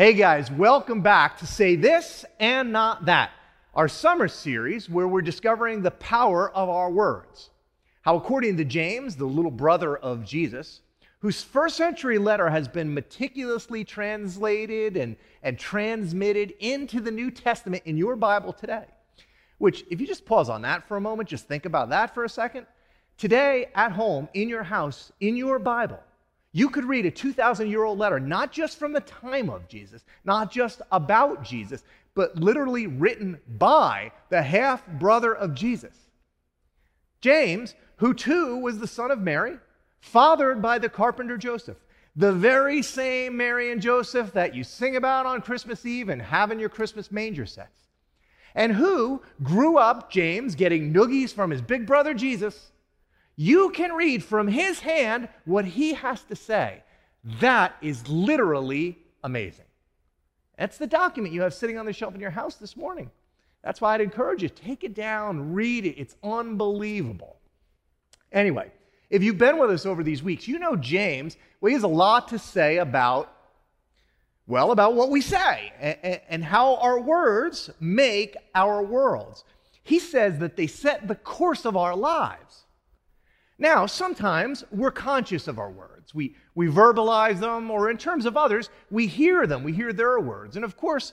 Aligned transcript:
Hey 0.00 0.14
guys, 0.14 0.50
welcome 0.50 1.02
back 1.02 1.36
to 1.40 1.46
Say 1.46 1.76
This 1.76 2.24
and 2.38 2.72
Not 2.72 3.04
That, 3.04 3.32
our 3.74 3.86
summer 3.86 4.28
series 4.28 4.88
where 4.88 5.06
we're 5.06 5.20
discovering 5.20 5.82
the 5.82 5.90
power 5.90 6.50
of 6.52 6.70
our 6.70 6.90
words. 6.90 7.50
How, 8.00 8.16
according 8.16 8.56
to 8.56 8.64
James, 8.64 9.14
the 9.14 9.26
little 9.26 9.50
brother 9.50 9.98
of 9.98 10.24
Jesus, 10.24 10.80
whose 11.18 11.42
first 11.42 11.76
century 11.76 12.16
letter 12.16 12.48
has 12.48 12.66
been 12.66 12.94
meticulously 12.94 13.84
translated 13.84 14.96
and, 14.96 15.16
and 15.42 15.58
transmitted 15.58 16.54
into 16.60 17.02
the 17.02 17.10
New 17.10 17.30
Testament 17.30 17.82
in 17.84 17.98
your 17.98 18.16
Bible 18.16 18.54
today. 18.54 18.86
Which, 19.58 19.84
if 19.90 20.00
you 20.00 20.06
just 20.06 20.24
pause 20.24 20.48
on 20.48 20.62
that 20.62 20.88
for 20.88 20.96
a 20.96 21.00
moment, 21.02 21.28
just 21.28 21.46
think 21.46 21.66
about 21.66 21.90
that 21.90 22.14
for 22.14 22.24
a 22.24 22.28
second. 22.30 22.64
Today, 23.18 23.66
at 23.74 23.92
home, 23.92 24.30
in 24.32 24.48
your 24.48 24.62
house, 24.62 25.12
in 25.20 25.36
your 25.36 25.58
Bible, 25.58 26.00
you 26.52 26.68
could 26.68 26.84
read 26.84 27.06
a 27.06 27.10
2,000 27.10 27.68
year 27.68 27.84
old 27.84 27.98
letter, 27.98 28.18
not 28.18 28.52
just 28.52 28.78
from 28.78 28.92
the 28.92 29.00
time 29.00 29.48
of 29.48 29.68
Jesus, 29.68 30.04
not 30.24 30.50
just 30.50 30.82
about 30.90 31.42
Jesus, 31.42 31.84
but 32.14 32.36
literally 32.36 32.86
written 32.86 33.38
by 33.46 34.10
the 34.30 34.42
half 34.42 34.86
brother 34.86 35.34
of 35.34 35.54
Jesus. 35.54 35.94
James, 37.20 37.74
who 37.96 38.14
too 38.14 38.56
was 38.56 38.78
the 38.78 38.86
son 38.86 39.10
of 39.10 39.20
Mary, 39.20 39.58
fathered 40.00 40.60
by 40.60 40.78
the 40.78 40.88
carpenter 40.88 41.36
Joseph, 41.36 41.76
the 42.16 42.32
very 42.32 42.82
same 42.82 43.36
Mary 43.36 43.70
and 43.70 43.80
Joseph 43.80 44.32
that 44.32 44.54
you 44.54 44.64
sing 44.64 44.96
about 44.96 45.26
on 45.26 45.42
Christmas 45.42 45.86
Eve 45.86 46.08
and 46.08 46.20
have 46.20 46.50
in 46.50 46.58
your 46.58 46.68
Christmas 46.68 47.12
manger 47.12 47.46
sets, 47.46 47.86
and 48.54 48.72
who 48.72 49.22
grew 49.42 49.78
up, 49.78 50.10
James, 50.10 50.56
getting 50.56 50.92
noogies 50.92 51.32
from 51.32 51.50
his 51.50 51.62
big 51.62 51.86
brother 51.86 52.12
Jesus 52.12 52.72
you 53.40 53.70
can 53.70 53.94
read 53.94 54.22
from 54.22 54.48
his 54.48 54.80
hand 54.80 55.26
what 55.46 55.64
he 55.64 55.94
has 55.94 56.22
to 56.24 56.36
say. 56.36 56.82
That 57.40 57.74
is 57.80 58.06
literally 58.06 58.98
amazing. 59.24 59.64
That's 60.58 60.76
the 60.76 60.86
document 60.86 61.32
you 61.32 61.40
have 61.40 61.54
sitting 61.54 61.78
on 61.78 61.86
the 61.86 61.92
shelf 61.94 62.14
in 62.14 62.20
your 62.20 62.28
house 62.28 62.56
this 62.56 62.76
morning. 62.76 63.10
That's 63.64 63.80
why 63.80 63.94
I'd 63.94 64.02
encourage 64.02 64.42
you 64.42 64.50
take 64.50 64.84
it 64.84 64.92
down, 64.92 65.54
read 65.54 65.86
it. 65.86 65.98
It's 65.98 66.16
unbelievable. 66.22 67.38
Anyway, 68.30 68.70
if 69.08 69.22
you've 69.22 69.38
been 69.38 69.56
with 69.56 69.70
us 69.70 69.86
over 69.86 70.02
these 70.02 70.22
weeks, 70.22 70.46
you 70.46 70.58
know 70.58 70.76
James, 70.76 71.38
well, 71.62 71.68
he 71.68 71.74
has 71.74 71.82
a 71.82 71.88
lot 71.88 72.28
to 72.28 72.38
say 72.38 72.76
about, 72.76 73.32
well, 74.46 74.70
about 74.70 74.92
what 74.92 75.08
we 75.08 75.22
say 75.22 75.72
and, 75.80 76.20
and 76.28 76.44
how 76.44 76.76
our 76.76 77.00
words 77.00 77.70
make 77.80 78.36
our 78.54 78.82
worlds. 78.82 79.44
He 79.82 79.98
says 79.98 80.40
that 80.40 80.56
they 80.56 80.66
set 80.66 81.08
the 81.08 81.14
course 81.14 81.64
of 81.64 81.74
our 81.74 81.96
lives. 81.96 82.66
Now, 83.60 83.84
sometimes 83.84 84.64
we're 84.72 84.90
conscious 84.90 85.46
of 85.46 85.58
our 85.58 85.70
words. 85.70 86.14
We, 86.14 86.34
we 86.54 86.68
verbalize 86.68 87.40
them, 87.40 87.70
or 87.70 87.90
in 87.90 87.98
terms 87.98 88.24
of 88.24 88.38
others, 88.38 88.70
we 88.90 89.06
hear 89.06 89.46
them, 89.46 89.62
we 89.62 89.74
hear 89.74 89.92
their 89.92 90.18
words. 90.18 90.56
And 90.56 90.64
of 90.64 90.78
course, 90.78 91.12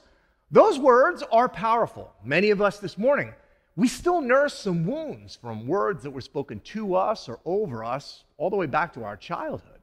those 0.50 0.80
words 0.80 1.24
are 1.30 1.50
powerful. 1.50 2.14
Many 2.24 2.50
of 2.52 2.62
us 2.62 2.80
this 2.80 2.98
morning, 2.98 3.34
we 3.76 3.90
still 3.90 4.22
nurse 4.22 4.54
some 4.54 4.86
wounds 4.86 5.36
from 5.36 5.68
words 5.68 6.04
that 6.04 6.12
were 6.12 6.22
spoken 6.22 6.62
to 6.62 6.96
us 6.96 7.28
or 7.28 7.40
over 7.44 7.84
us 7.84 8.24
all 8.38 8.50
the 8.50 8.56
way 8.56 8.66
back 8.66 8.94
to 8.94 9.04
our 9.04 9.18
childhood. 9.18 9.82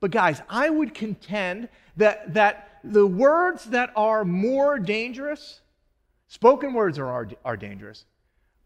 But 0.00 0.10
guys, 0.10 0.42
I 0.48 0.70
would 0.70 0.94
contend 0.94 1.68
that, 1.96 2.34
that 2.34 2.80
the 2.82 3.06
words 3.06 3.66
that 3.66 3.92
are 3.94 4.24
more 4.24 4.80
dangerous, 4.80 5.60
spoken 6.26 6.74
words 6.74 6.98
are, 6.98 7.06
are, 7.06 7.28
are 7.44 7.56
dangerous, 7.56 8.04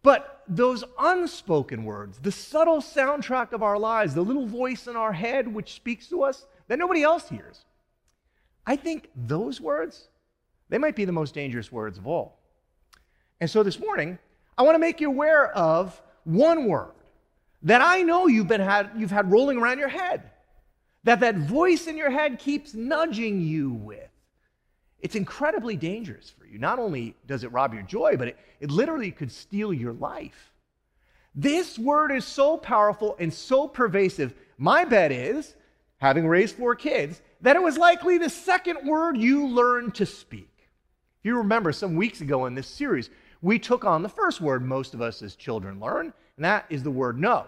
but 0.03 0.43
those 0.49 0.85
unspoken 0.99 1.85
words, 1.85 2.19
the 2.19 2.33
subtle 2.33 2.79
soundtrack 2.79 3.53
of 3.53 3.63
our 3.63 3.79
lives, 3.79 4.15
the 4.15 4.23
little 4.23 4.47
voice 4.47 4.87
in 4.87 4.97
our 4.97 5.13
head 5.13 5.47
which 5.47 5.75
speaks 5.75 6.09
to 6.09 6.23
us 6.23 6.47
that 6.69 6.79
nobody 6.79 7.03
else 7.03 7.29
hears, 7.29 7.65
I 8.67 8.77
think 8.77 9.09
those 9.15 9.61
words, 9.61 10.09
they 10.69 10.79
might 10.79 10.97
be 10.97 11.05
the 11.05 11.13
most 11.13 11.35
dangerous 11.35 11.71
words 11.71 11.99
of 11.99 12.07
all. 12.07 12.39
And 13.41 13.51
so 13.51 13.63
this 13.63 13.79
morning, 13.79 14.19
I 14.57 14.63
want 14.63 14.75
to 14.75 14.81
make 14.81 15.01
you 15.01 15.09
aware 15.09 15.51
of 15.51 16.01
one 16.25 16.67
word 16.67 16.93
that 17.63 17.81
I 17.81 18.03
know 18.03 18.27
you've, 18.27 18.49
been 18.49 18.61
had, 18.61 18.91
you've 18.97 19.11
had 19.11 19.31
rolling 19.31 19.59
around 19.59 19.79
your 19.79 19.89
head, 19.89 20.31
that 21.05 21.21
that 21.21 21.37
voice 21.37 21.87
in 21.87 21.97
your 21.97 22.11
head 22.11 22.39
keeps 22.39 22.75
nudging 22.75 23.41
you 23.41 23.71
with. 23.71 24.02
It's 25.03 25.17
incredibly 25.17 25.77
dangerous 25.77 26.31
for 26.31 26.47
you. 26.47 26.59
Not 26.59 26.79
only 26.79 27.17
does 27.27 27.43
it 27.43 27.53
rob 27.53 27.75
your 27.75 27.83
joy, 27.83 28.17
but 28.17 28.29
it, 28.29 28.39
it 28.61 28.71
literally 28.71 29.11
could 29.11 29.33
steal 29.33 29.73
your 29.73 29.93
life. 29.93 30.53
This 31.35 31.79
word 31.79 32.13
is 32.13 32.25
so 32.25 32.57
powerful 32.57 33.17
and 33.19 33.35
so 33.35 33.67
pervasive. 33.67 34.33
My 34.59 34.85
bet 34.85 35.11
is, 35.11 35.57
having 35.99 36.27
raised 36.27 36.57
four 36.57 36.77
kids, 36.77 37.21
that 37.41 37.57
it 37.57 37.63
was 37.63 37.77
likely 37.77 38.17
the 38.17 38.31
second 38.31 38.87
word 38.87 39.17
you 39.17 39.49
learned 39.49 39.97
to 39.97 40.07
speak. 40.07 40.49
If 41.21 41.27
you 41.27 41.37
remember, 41.39 41.73
some 41.73 41.97
weeks 41.97 42.21
ago 42.21 42.47
in 42.47 42.55
this 42.55 42.69
series, 42.69 43.11
we 43.41 43.59
took 43.59 43.85
on 43.85 44.03
the 44.03 44.09
first 44.09 44.41
word 44.41 44.65
most 44.65 44.95
of 44.95 45.01
us 45.01 45.21
as 45.21 45.35
children 45.35 45.81
learn, 45.81 46.13
and 46.37 46.45
that 46.45 46.67
is 46.71 46.85
the 46.85 46.91
word 46.91 47.19
no. 47.19 47.47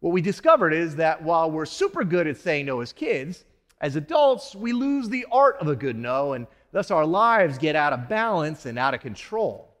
What 0.00 0.12
we 0.12 0.20
discovered 0.20 0.74
is 0.74 0.96
that 0.96 1.22
while 1.22 1.50
we're 1.50 1.64
super 1.64 2.04
good 2.04 2.26
at 2.26 2.36
saying 2.36 2.66
no 2.66 2.80
as 2.80 2.92
kids, 2.92 3.44
as 3.80 3.96
adults, 3.96 4.54
we 4.54 4.72
lose 4.72 5.08
the 5.08 5.26
art 5.30 5.56
of 5.58 5.68
a 5.68 5.76
good 5.76 5.96
no, 5.96 6.34
and 6.34 6.46
Thus, 6.76 6.90
our 6.90 7.06
lives 7.06 7.56
get 7.56 7.74
out 7.74 7.94
of 7.94 8.06
balance 8.06 8.66
and 8.66 8.78
out 8.78 8.92
of 8.92 9.00
control. 9.00 9.74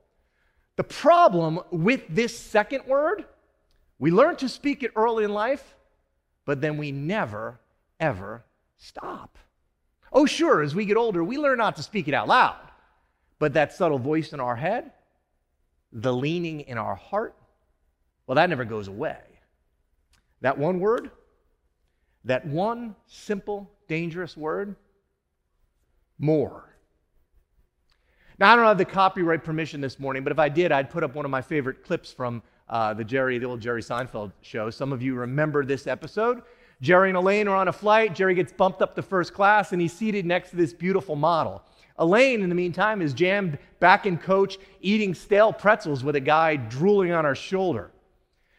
The 0.76 0.82
problem 0.82 1.60
with 1.70 2.00
this 2.08 2.34
second 2.34 2.86
word, 2.86 3.26
we 3.98 4.10
learn 4.10 4.36
to 4.36 4.48
speak 4.48 4.82
it 4.82 4.92
early 4.96 5.24
in 5.24 5.34
life, 5.34 5.76
but 6.46 6.62
then 6.62 6.78
we 6.78 6.92
never, 6.92 7.60
ever 8.00 8.46
stop. 8.78 9.36
Oh, 10.10 10.24
sure, 10.24 10.62
as 10.62 10.74
we 10.74 10.86
get 10.86 10.96
older, 10.96 11.22
we 11.22 11.36
learn 11.36 11.58
not 11.58 11.76
to 11.76 11.82
speak 11.82 12.08
it 12.08 12.14
out 12.14 12.28
loud, 12.28 12.56
but 13.38 13.52
that 13.52 13.74
subtle 13.74 13.98
voice 13.98 14.32
in 14.32 14.40
our 14.40 14.56
head, 14.56 14.90
the 15.92 16.14
leaning 16.14 16.62
in 16.62 16.78
our 16.78 16.94
heart, 16.94 17.36
well, 18.26 18.36
that 18.36 18.48
never 18.48 18.64
goes 18.64 18.88
away. 18.88 19.20
That 20.40 20.56
one 20.56 20.80
word, 20.80 21.10
that 22.24 22.46
one 22.46 22.96
simple, 23.06 23.70
dangerous 23.86 24.34
word, 24.34 24.76
more. 26.18 26.72
Now, 28.38 28.52
I 28.52 28.56
don't 28.56 28.66
have 28.66 28.76
the 28.76 28.84
copyright 28.84 29.44
permission 29.44 29.80
this 29.80 29.98
morning, 29.98 30.22
but 30.22 30.30
if 30.30 30.38
I 30.38 30.50
did, 30.50 30.70
I'd 30.70 30.90
put 30.90 31.02
up 31.02 31.14
one 31.14 31.24
of 31.24 31.30
my 31.30 31.40
favorite 31.40 31.82
clips 31.82 32.12
from 32.12 32.42
uh, 32.68 32.92
the 32.92 33.02
Jerry, 33.02 33.38
the 33.38 33.46
old 33.46 33.60
Jerry 33.60 33.80
Seinfeld 33.80 34.30
show. 34.42 34.68
Some 34.68 34.92
of 34.92 35.00
you 35.00 35.14
remember 35.14 35.64
this 35.64 35.86
episode. 35.86 36.42
Jerry 36.82 37.08
and 37.08 37.16
Elaine 37.16 37.48
are 37.48 37.56
on 37.56 37.68
a 37.68 37.72
flight. 37.72 38.14
Jerry 38.14 38.34
gets 38.34 38.52
bumped 38.52 38.82
up 38.82 38.94
to 38.94 39.00
first 39.00 39.32
class, 39.32 39.72
and 39.72 39.80
he's 39.80 39.94
seated 39.94 40.26
next 40.26 40.50
to 40.50 40.56
this 40.56 40.74
beautiful 40.74 41.16
model. 41.16 41.62
Elaine, 41.98 42.42
in 42.42 42.50
the 42.50 42.54
meantime, 42.54 43.00
is 43.00 43.14
jammed 43.14 43.58
back 43.80 44.04
in 44.04 44.18
coach, 44.18 44.58
eating 44.82 45.14
stale 45.14 45.50
pretzels 45.50 46.04
with 46.04 46.14
a 46.14 46.20
guy 46.20 46.56
drooling 46.56 47.12
on 47.12 47.24
her 47.24 47.34
shoulder. 47.34 47.90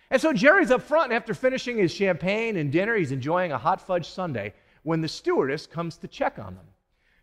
And 0.09 0.19
so 0.19 0.33
Jerry's 0.33 0.71
up 0.71 0.81
front, 0.81 1.11
and 1.11 1.13
after 1.13 1.35
finishing 1.35 1.77
his 1.77 1.93
champagne 1.93 2.57
and 2.57 2.71
dinner, 2.71 2.95
he's 2.95 3.11
enjoying 3.11 3.51
a 3.51 3.59
hot 3.59 3.79
fudge 3.79 4.09
sundae 4.09 4.53
when 4.81 5.01
the 5.01 5.07
stewardess 5.07 5.67
comes 5.67 5.97
to 5.97 6.07
check 6.07 6.39
on 6.39 6.55
them 6.55 6.65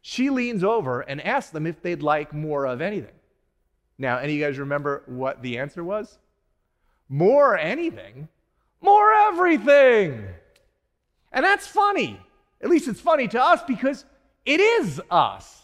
she 0.06 0.28
leans 0.28 0.62
over 0.62 1.00
and 1.00 1.18
asks 1.22 1.50
them 1.50 1.66
if 1.66 1.80
they'd 1.80 2.02
like 2.02 2.34
more 2.34 2.66
of 2.66 2.82
anything. 2.82 3.14
Now, 3.96 4.18
any 4.18 4.34
of 4.34 4.38
you 4.38 4.44
guys 4.44 4.58
remember 4.58 5.02
what 5.06 5.40
the 5.40 5.56
answer 5.56 5.82
was? 5.82 6.18
More 7.08 7.56
anything? 7.56 8.28
More 8.82 9.10
everything. 9.14 10.26
And 11.32 11.42
that's 11.42 11.66
funny. 11.66 12.20
At 12.60 12.68
least 12.68 12.86
it's 12.86 13.00
funny 13.00 13.28
to 13.28 13.42
us 13.42 13.62
because 13.62 14.04
it 14.44 14.60
is 14.60 15.00
us. 15.10 15.62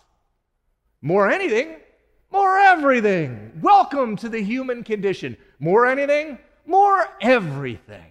More 1.03 1.31
anything? 1.31 1.77
More 2.33 2.57
everything. 2.57 3.61
Welcome 3.61 4.17
to 4.17 4.31
the 4.31 4.43
human 4.43 4.85
condition. 4.85 5.37
More 5.59 5.85
anything? 5.85 6.39
More 6.65 7.07
everything. 7.21 8.07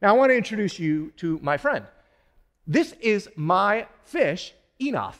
Now, 0.00 0.14
I 0.14 0.16
want 0.16 0.30
to 0.30 0.36
introduce 0.38 0.78
you 0.78 1.12
to 1.18 1.38
my 1.42 1.58
friend. 1.58 1.84
This 2.66 2.94
is 3.02 3.28
my 3.36 3.86
fish, 4.04 4.54
Enoch. 4.80 5.14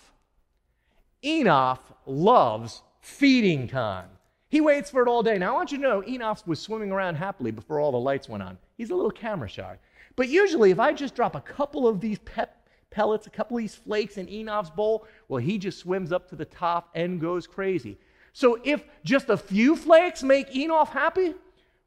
Enoch 1.24 1.82
loves 2.06 2.82
feeding 3.00 3.66
time. 3.66 4.08
He 4.48 4.60
waits 4.60 4.90
for 4.90 5.02
it 5.02 5.08
all 5.08 5.22
day. 5.22 5.36
Now, 5.36 5.52
I 5.52 5.56
want 5.56 5.72
you 5.72 5.78
to 5.78 5.82
know 5.82 6.04
Enoch 6.04 6.46
was 6.46 6.60
swimming 6.60 6.90
around 6.90 7.16
happily 7.16 7.50
before 7.50 7.80
all 7.80 7.92
the 7.92 7.98
lights 7.98 8.28
went 8.28 8.42
on. 8.42 8.56
He's 8.76 8.90
a 8.90 8.94
little 8.94 9.10
camera 9.10 9.48
shy. 9.48 9.78
But 10.16 10.28
usually, 10.28 10.70
if 10.70 10.80
I 10.80 10.92
just 10.92 11.14
drop 11.14 11.34
a 11.34 11.40
couple 11.40 11.86
of 11.86 12.00
these 12.00 12.18
pep 12.20 12.66
pellets, 12.90 13.26
a 13.26 13.30
couple 13.30 13.56
of 13.58 13.62
these 13.62 13.74
flakes 13.74 14.16
in 14.16 14.28
Enoch's 14.28 14.70
bowl, 14.70 15.06
well, 15.28 15.42
he 15.42 15.58
just 15.58 15.78
swims 15.80 16.12
up 16.12 16.28
to 16.30 16.36
the 16.36 16.46
top 16.46 16.88
and 16.94 17.20
goes 17.20 17.46
crazy. 17.46 17.98
So, 18.32 18.58
if 18.64 18.84
just 19.04 19.28
a 19.28 19.36
few 19.36 19.76
flakes 19.76 20.22
make 20.22 20.54
Enoch 20.56 20.88
happy, 20.88 21.34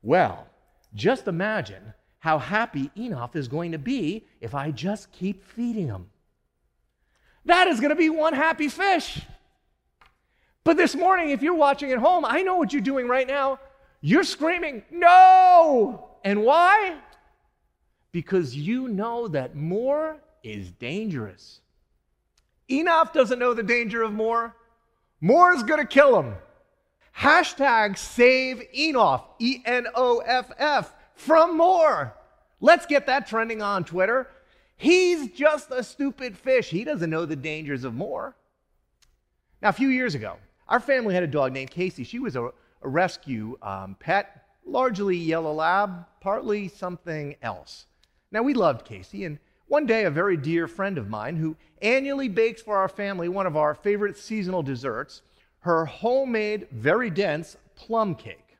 well, 0.03 0.47
just 0.93 1.27
imagine 1.27 1.93
how 2.19 2.37
happy 2.37 2.91
Enoch 2.95 3.35
is 3.35 3.47
going 3.47 3.71
to 3.71 3.79
be 3.79 4.27
if 4.39 4.53
I 4.53 4.69
just 4.69 5.11
keep 5.11 5.43
feeding 5.43 5.87
him. 5.87 6.10
That 7.45 7.67
is 7.67 7.79
going 7.79 7.89
to 7.89 7.95
be 7.95 8.09
one 8.09 8.33
happy 8.33 8.67
fish. 8.67 9.21
But 10.63 10.77
this 10.77 10.95
morning, 10.95 11.31
if 11.31 11.41
you're 11.41 11.55
watching 11.55 11.91
at 11.91 11.97
home, 11.97 12.23
I 12.25 12.43
know 12.43 12.55
what 12.57 12.71
you're 12.71 12.81
doing 12.81 13.07
right 13.07 13.27
now. 13.27 13.59
You're 14.01 14.23
screaming, 14.23 14.83
No! 14.91 16.07
And 16.23 16.43
why? 16.43 16.97
Because 18.11 18.55
you 18.55 18.87
know 18.87 19.27
that 19.29 19.55
more 19.55 20.17
is 20.43 20.71
dangerous. 20.71 21.61
Enoch 22.69 23.13
doesn't 23.13 23.39
know 23.39 23.53
the 23.53 23.63
danger 23.63 24.03
of 24.03 24.13
more. 24.13 24.55
More 25.19 25.53
is 25.53 25.63
going 25.63 25.79
to 25.79 25.85
kill 25.85 26.21
him. 26.21 26.35
Hashtag 27.17 27.97
save 27.97 28.63
Enoff, 28.75 29.23
E 29.39 29.61
N 29.65 29.87
O 29.95 30.19
F 30.19 30.51
F, 30.57 30.93
from 31.15 31.57
more. 31.57 32.15
Let's 32.59 32.85
get 32.85 33.07
that 33.07 33.27
trending 33.27 33.61
on 33.61 33.83
Twitter. 33.83 34.29
He's 34.81 35.29
just 35.29 35.69
a 35.69 35.83
stupid 35.83 36.35
fish. 36.35 36.71
He 36.71 36.83
doesn't 36.83 37.11
know 37.11 37.27
the 37.27 37.35
dangers 37.35 37.83
of 37.83 37.93
more. 37.93 38.35
Now, 39.61 39.69
a 39.69 39.73
few 39.73 39.89
years 39.89 40.15
ago, 40.15 40.37
our 40.67 40.79
family 40.79 41.13
had 41.13 41.21
a 41.21 41.27
dog 41.27 41.53
named 41.53 41.69
Casey. 41.69 42.03
She 42.03 42.17
was 42.17 42.35
a, 42.35 42.45
a 42.45 42.89
rescue 42.89 43.59
um, 43.61 43.95
pet, 43.99 44.43
largely 44.65 45.15
yellow 45.15 45.53
lab, 45.53 46.07
partly 46.19 46.67
something 46.67 47.35
else. 47.43 47.85
Now, 48.31 48.41
we 48.41 48.55
loved 48.55 48.83
Casey, 48.83 49.23
and 49.25 49.37
one 49.67 49.85
day, 49.85 50.05
a 50.05 50.09
very 50.09 50.35
dear 50.35 50.67
friend 50.67 50.97
of 50.97 51.07
mine 51.07 51.35
who 51.35 51.55
annually 51.83 52.27
bakes 52.27 52.63
for 52.63 52.75
our 52.75 52.89
family 52.89 53.29
one 53.29 53.45
of 53.45 53.55
our 53.55 53.75
favorite 53.75 54.17
seasonal 54.17 54.63
desserts, 54.63 55.21
her 55.59 55.85
homemade, 55.85 56.67
very 56.71 57.11
dense 57.11 57.55
plum 57.75 58.15
cake. 58.15 58.57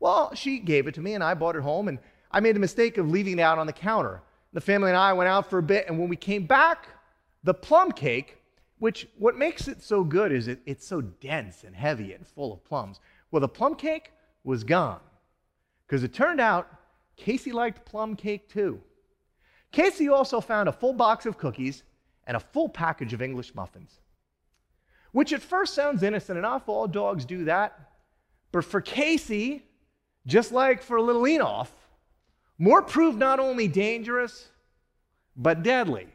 Well, 0.00 0.34
she 0.34 0.58
gave 0.58 0.86
it 0.86 0.94
to 0.94 1.02
me, 1.02 1.12
and 1.12 1.22
I 1.22 1.34
brought 1.34 1.56
it 1.56 1.62
home, 1.62 1.86
and 1.86 1.98
I 2.32 2.40
made 2.40 2.56
the 2.56 2.60
mistake 2.60 2.96
of 2.96 3.10
leaving 3.10 3.38
it 3.38 3.42
out 3.42 3.58
on 3.58 3.66
the 3.66 3.74
counter. 3.74 4.22
The 4.52 4.60
family 4.60 4.90
and 4.90 4.96
I 4.96 5.12
went 5.12 5.28
out 5.28 5.48
for 5.48 5.58
a 5.58 5.62
bit, 5.62 5.86
and 5.88 5.98
when 5.98 6.08
we 6.08 6.16
came 6.16 6.46
back, 6.46 6.88
the 7.44 7.54
plum 7.54 7.92
cake, 7.92 8.38
which 8.78 9.06
what 9.18 9.36
makes 9.36 9.68
it 9.68 9.82
so 9.82 10.02
good 10.02 10.32
is 10.32 10.48
it, 10.48 10.60
it's 10.66 10.86
so 10.86 11.00
dense 11.00 11.64
and 11.64 11.74
heavy 11.74 12.12
and 12.12 12.26
full 12.26 12.52
of 12.52 12.64
plums. 12.64 12.98
Well, 13.30 13.40
the 13.40 13.48
plum 13.48 13.74
cake 13.76 14.12
was 14.42 14.64
gone 14.64 15.00
because 15.86 16.02
it 16.02 16.12
turned 16.12 16.40
out 16.40 16.68
Casey 17.16 17.52
liked 17.52 17.84
plum 17.84 18.16
cake 18.16 18.48
too. 18.48 18.80
Casey 19.70 20.08
also 20.08 20.40
found 20.40 20.68
a 20.68 20.72
full 20.72 20.94
box 20.94 21.26
of 21.26 21.38
cookies 21.38 21.84
and 22.26 22.36
a 22.36 22.40
full 22.40 22.68
package 22.68 23.12
of 23.12 23.22
English 23.22 23.54
muffins, 23.54 24.00
which 25.12 25.32
at 25.32 25.42
first 25.42 25.74
sounds 25.74 26.02
innocent 26.02 26.38
enough. 26.38 26.68
All 26.68 26.88
dogs 26.88 27.24
do 27.24 27.44
that. 27.44 27.78
But 28.52 28.64
for 28.64 28.80
Casey, 28.80 29.64
just 30.26 30.50
like 30.50 30.82
for 30.82 31.00
little 31.00 31.22
Enoff, 31.22 31.68
more 32.60 32.82
proved 32.82 33.18
not 33.18 33.40
only 33.40 33.66
dangerous, 33.66 34.50
but 35.34 35.62
deadly. 35.62 36.06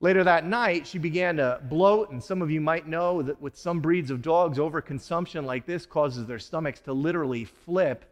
Later 0.00 0.24
that 0.24 0.46
night, 0.46 0.86
she 0.86 0.98
began 0.98 1.36
to 1.36 1.60
bloat, 1.68 2.10
and 2.10 2.24
some 2.24 2.40
of 2.40 2.50
you 2.50 2.60
might 2.60 2.88
know 2.88 3.20
that 3.20 3.40
with 3.40 3.54
some 3.54 3.80
breeds 3.80 4.10
of 4.10 4.22
dogs, 4.22 4.56
overconsumption 4.56 5.44
like 5.44 5.66
this 5.66 5.84
causes 5.84 6.26
their 6.26 6.38
stomachs 6.38 6.80
to 6.80 6.94
literally 6.94 7.44
flip. 7.44 8.10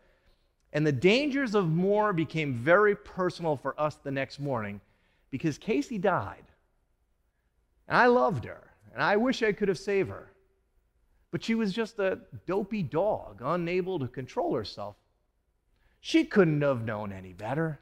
And 0.74 0.86
the 0.86 0.92
dangers 0.92 1.54
of 1.54 1.68
more 1.70 2.12
became 2.12 2.54
very 2.54 2.94
personal 2.94 3.56
for 3.56 3.78
us 3.80 3.94
the 3.94 4.10
next 4.10 4.38
morning 4.38 4.78
because 5.30 5.56
Casey 5.56 5.96
died. 5.96 6.44
And 7.88 7.96
I 7.96 8.06
loved 8.06 8.44
her, 8.44 8.70
and 8.92 9.02
I 9.02 9.16
wish 9.16 9.42
I 9.42 9.52
could 9.52 9.68
have 9.68 9.78
saved 9.78 10.10
her. 10.10 10.30
But 11.30 11.42
she 11.42 11.54
was 11.54 11.72
just 11.72 11.98
a 11.98 12.20
dopey 12.46 12.82
dog, 12.82 13.40
unable 13.42 13.98
to 13.98 14.08
control 14.08 14.54
herself. 14.54 14.96
She 16.04 16.24
couldn't 16.24 16.62
have 16.62 16.84
known 16.84 17.12
any 17.12 17.32
better. 17.32 17.78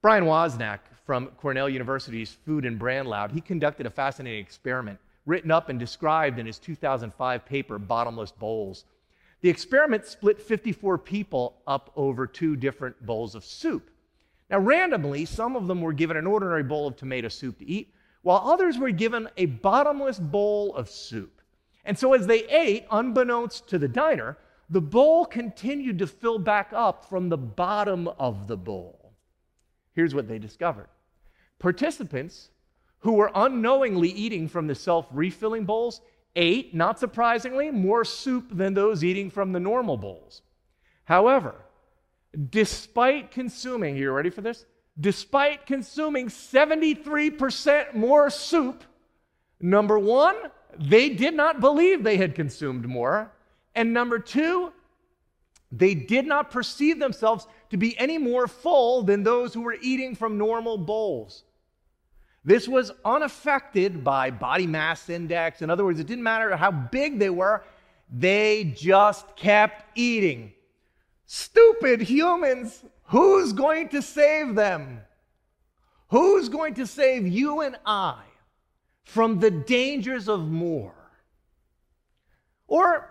Brian 0.00 0.24
Wansink 0.24 0.78
from 1.04 1.26
Cornell 1.36 1.68
University's 1.68 2.32
Food 2.32 2.64
and 2.64 2.78
Brand 2.78 3.08
Lab, 3.08 3.32
he 3.32 3.40
conducted 3.40 3.86
a 3.86 3.90
fascinating 3.90 4.40
experiment 4.40 5.00
written 5.26 5.50
up 5.50 5.68
and 5.68 5.80
described 5.80 6.38
in 6.38 6.46
his 6.46 6.60
2005 6.60 7.44
paper, 7.44 7.78
Bottomless 7.80 8.30
Bowls. 8.30 8.84
The 9.40 9.48
experiment 9.48 10.06
split 10.06 10.40
54 10.40 10.96
people 10.98 11.56
up 11.66 11.90
over 11.96 12.24
two 12.24 12.54
different 12.54 13.04
bowls 13.04 13.34
of 13.34 13.44
soup. 13.44 13.90
Now, 14.48 14.60
randomly, 14.60 15.24
some 15.24 15.56
of 15.56 15.66
them 15.66 15.82
were 15.82 15.92
given 15.92 16.16
an 16.16 16.26
ordinary 16.26 16.62
bowl 16.62 16.86
of 16.86 16.96
tomato 16.96 17.28
soup 17.28 17.58
to 17.58 17.68
eat, 17.68 17.92
while 18.22 18.48
others 18.48 18.78
were 18.78 18.92
given 18.92 19.28
a 19.36 19.46
bottomless 19.46 20.20
bowl 20.20 20.72
of 20.76 20.88
soup. 20.88 21.40
And 21.84 21.98
so, 21.98 22.14
as 22.14 22.28
they 22.28 22.44
ate, 22.46 22.86
unbeknownst 22.92 23.68
to 23.70 23.78
the 23.78 23.88
diner, 23.88 24.38
the 24.70 24.80
bowl 24.80 25.24
continued 25.24 25.98
to 25.98 26.06
fill 26.06 26.38
back 26.38 26.72
up 26.72 27.08
from 27.08 27.28
the 27.28 27.36
bottom 27.36 28.08
of 28.08 28.46
the 28.46 28.56
bowl. 28.56 29.12
Here's 29.94 30.14
what 30.14 30.28
they 30.28 30.38
discovered 30.38 30.88
participants 31.58 32.50
who 33.00 33.12
were 33.12 33.30
unknowingly 33.34 34.08
eating 34.08 34.48
from 34.48 34.66
the 34.66 34.74
self 34.74 35.06
refilling 35.12 35.64
bowls 35.64 36.00
ate, 36.36 36.74
not 36.74 36.98
surprisingly, 36.98 37.70
more 37.70 38.04
soup 38.04 38.46
than 38.50 38.74
those 38.74 39.04
eating 39.04 39.30
from 39.30 39.52
the 39.52 39.60
normal 39.60 39.96
bowls. 39.96 40.42
However, 41.04 41.54
despite 42.50 43.30
consuming, 43.30 43.96
you 43.96 44.10
ready 44.10 44.30
for 44.30 44.40
this? 44.40 44.64
Despite 44.98 45.66
consuming 45.66 46.28
73% 46.28 47.94
more 47.94 48.30
soup, 48.30 48.84
number 49.60 49.98
one, 49.98 50.36
they 50.78 51.08
did 51.08 51.34
not 51.34 51.60
believe 51.60 52.02
they 52.02 52.16
had 52.16 52.34
consumed 52.34 52.86
more. 52.86 53.32
And 53.74 53.92
number 53.92 54.18
two, 54.18 54.72
they 55.72 55.94
did 55.94 56.26
not 56.26 56.50
perceive 56.50 56.98
themselves 56.98 57.46
to 57.70 57.76
be 57.76 57.98
any 57.98 58.18
more 58.18 58.46
full 58.46 59.02
than 59.02 59.22
those 59.22 59.52
who 59.52 59.62
were 59.62 59.76
eating 59.80 60.14
from 60.14 60.38
normal 60.38 60.78
bowls. 60.78 61.44
This 62.44 62.68
was 62.68 62.92
unaffected 63.04 64.04
by 64.04 64.30
body 64.30 64.66
mass 64.66 65.08
index. 65.08 65.62
In 65.62 65.70
other 65.70 65.84
words, 65.84 65.98
it 65.98 66.06
didn't 66.06 66.22
matter 66.22 66.54
how 66.56 66.70
big 66.70 67.18
they 67.18 67.30
were, 67.30 67.64
they 68.12 68.64
just 68.76 69.34
kept 69.34 69.84
eating. 69.98 70.52
Stupid 71.26 72.02
humans, 72.02 72.84
who's 73.04 73.52
going 73.52 73.88
to 73.88 74.02
save 74.02 74.54
them? 74.54 75.00
Who's 76.08 76.48
going 76.48 76.74
to 76.74 76.86
save 76.86 77.26
you 77.26 77.62
and 77.62 77.76
I 77.86 78.20
from 79.04 79.40
the 79.40 79.50
dangers 79.50 80.28
of 80.28 80.48
more? 80.48 80.94
Or 82.68 83.10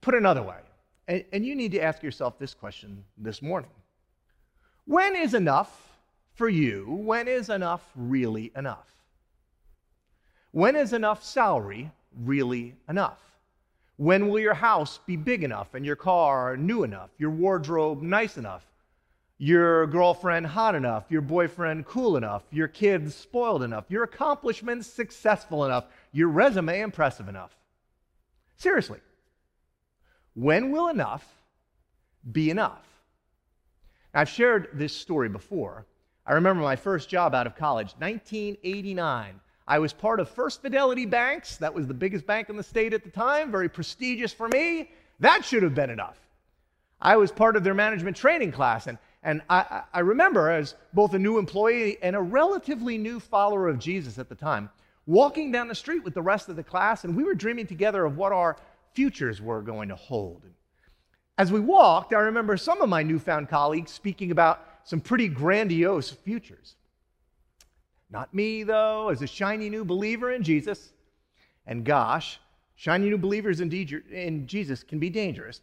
Put 0.00 0.14
another 0.14 0.42
way, 0.42 0.58
and, 1.08 1.24
and 1.32 1.44
you 1.44 1.54
need 1.54 1.72
to 1.72 1.80
ask 1.80 2.02
yourself 2.02 2.38
this 2.38 2.54
question 2.54 3.04
this 3.16 3.42
morning 3.42 3.70
When 4.84 5.16
is 5.16 5.34
enough 5.34 5.98
for 6.34 6.48
you? 6.48 6.86
When 6.88 7.26
is 7.26 7.50
enough 7.50 7.84
really 7.96 8.52
enough? 8.56 8.88
When 10.52 10.76
is 10.76 10.92
enough 10.92 11.24
salary 11.24 11.90
really 12.16 12.74
enough? 12.88 13.18
When 13.96 14.28
will 14.28 14.38
your 14.38 14.54
house 14.54 15.00
be 15.06 15.16
big 15.16 15.42
enough 15.42 15.74
and 15.74 15.84
your 15.84 15.96
car 15.96 16.56
new 16.56 16.84
enough, 16.84 17.10
your 17.18 17.30
wardrobe 17.30 18.00
nice 18.00 18.36
enough, 18.36 18.64
your 19.38 19.88
girlfriend 19.88 20.46
hot 20.46 20.76
enough, 20.76 21.04
your 21.08 21.20
boyfriend 21.20 21.84
cool 21.84 22.16
enough, 22.16 22.42
your 22.50 22.68
kids 22.68 23.14
spoiled 23.14 23.64
enough, 23.64 23.84
your 23.88 24.04
accomplishments 24.04 24.86
successful 24.86 25.64
enough, 25.64 25.86
your 26.12 26.28
resume 26.28 26.80
impressive 26.80 27.28
enough? 27.28 27.56
Seriously, 28.56 29.00
when 30.38 30.70
will 30.70 30.86
enough 30.86 31.26
be 32.30 32.48
enough? 32.48 32.86
I've 34.14 34.28
shared 34.28 34.68
this 34.72 34.94
story 34.94 35.28
before. 35.28 35.84
I 36.24 36.34
remember 36.34 36.62
my 36.62 36.76
first 36.76 37.08
job 37.08 37.34
out 37.34 37.48
of 37.48 37.56
college, 37.56 37.94
1989. 37.98 39.40
I 39.66 39.78
was 39.80 39.92
part 39.92 40.20
of 40.20 40.28
First 40.28 40.62
Fidelity 40.62 41.06
Banks. 41.06 41.56
That 41.56 41.74
was 41.74 41.88
the 41.88 41.94
biggest 41.94 42.24
bank 42.24 42.50
in 42.50 42.56
the 42.56 42.62
state 42.62 42.92
at 42.92 43.02
the 43.02 43.10
time, 43.10 43.50
very 43.50 43.68
prestigious 43.68 44.32
for 44.32 44.46
me. 44.48 44.92
That 45.18 45.44
should 45.44 45.64
have 45.64 45.74
been 45.74 45.90
enough. 45.90 46.20
I 47.00 47.16
was 47.16 47.32
part 47.32 47.56
of 47.56 47.64
their 47.64 47.74
management 47.74 48.16
training 48.16 48.52
class, 48.52 48.86
and, 48.86 48.98
and 49.24 49.42
I, 49.50 49.82
I 49.92 50.00
remember 50.00 50.50
as 50.50 50.76
both 50.92 51.14
a 51.14 51.18
new 51.18 51.38
employee 51.38 51.98
and 52.00 52.14
a 52.14 52.20
relatively 52.20 52.96
new 52.96 53.18
follower 53.18 53.66
of 53.66 53.80
Jesus 53.80 54.18
at 54.18 54.28
the 54.28 54.36
time, 54.36 54.70
walking 55.04 55.50
down 55.50 55.66
the 55.66 55.74
street 55.74 56.04
with 56.04 56.14
the 56.14 56.22
rest 56.22 56.48
of 56.48 56.54
the 56.54 56.62
class, 56.62 57.02
and 57.02 57.16
we 57.16 57.24
were 57.24 57.34
dreaming 57.34 57.66
together 57.66 58.04
of 58.04 58.16
what 58.16 58.30
our 58.30 58.56
futures 58.94 59.40
were 59.40 59.62
going 59.62 59.88
to 59.88 59.96
hold. 59.96 60.42
As 61.36 61.52
we 61.52 61.60
walked, 61.60 62.12
I 62.12 62.18
remember 62.18 62.56
some 62.56 62.82
of 62.82 62.88
my 62.88 63.02
newfound 63.02 63.48
colleagues 63.48 63.92
speaking 63.92 64.30
about 64.30 64.60
some 64.84 65.00
pretty 65.00 65.28
grandiose 65.28 66.10
futures. 66.10 66.74
Not 68.10 68.34
me, 68.34 68.62
though, 68.62 69.10
as 69.10 69.22
a 69.22 69.26
shiny 69.26 69.68
new 69.68 69.84
believer 69.84 70.32
in 70.32 70.42
Jesus. 70.42 70.92
And 71.66 71.84
gosh, 71.84 72.40
shiny 72.74 73.08
new 73.08 73.18
believers 73.18 73.60
in, 73.60 73.72
in 74.10 74.46
Jesus 74.46 74.82
can 74.82 74.98
be 74.98 75.10
dangerous. 75.10 75.60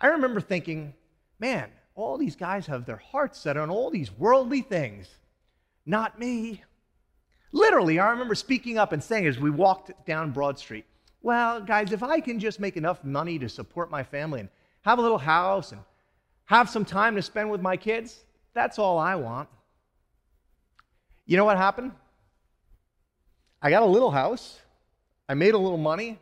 I 0.00 0.08
remember 0.08 0.40
thinking, 0.40 0.92
man, 1.38 1.70
all 1.94 2.18
these 2.18 2.36
guys 2.36 2.66
have 2.66 2.84
their 2.84 2.96
hearts 2.96 3.38
set 3.38 3.56
on 3.56 3.70
all 3.70 3.90
these 3.90 4.10
worldly 4.12 4.62
things. 4.62 5.08
Not 5.86 6.18
me. 6.18 6.62
Literally, 7.52 8.00
I 8.00 8.10
remember 8.10 8.34
speaking 8.34 8.78
up 8.78 8.92
and 8.92 9.02
saying 9.02 9.26
as 9.26 9.38
we 9.38 9.50
walked 9.50 9.92
down 10.04 10.32
Broad 10.32 10.58
Street, 10.58 10.84
well, 11.24 11.58
guys, 11.62 11.90
if 11.90 12.02
I 12.02 12.20
can 12.20 12.38
just 12.38 12.60
make 12.60 12.76
enough 12.76 13.02
money 13.02 13.38
to 13.38 13.48
support 13.48 13.90
my 13.90 14.02
family 14.02 14.40
and 14.40 14.50
have 14.82 14.98
a 14.98 15.02
little 15.02 15.16
house 15.16 15.72
and 15.72 15.80
have 16.44 16.68
some 16.68 16.84
time 16.84 17.16
to 17.16 17.22
spend 17.22 17.50
with 17.50 17.62
my 17.62 17.78
kids, 17.78 18.24
that's 18.52 18.78
all 18.78 18.98
I 18.98 19.14
want. 19.14 19.48
You 21.24 21.38
know 21.38 21.46
what 21.46 21.56
happened? 21.56 21.92
I 23.62 23.70
got 23.70 23.82
a 23.82 23.86
little 23.86 24.10
house, 24.10 24.60
I 25.26 25.32
made 25.32 25.54
a 25.54 25.58
little 25.58 25.78
money, 25.78 26.18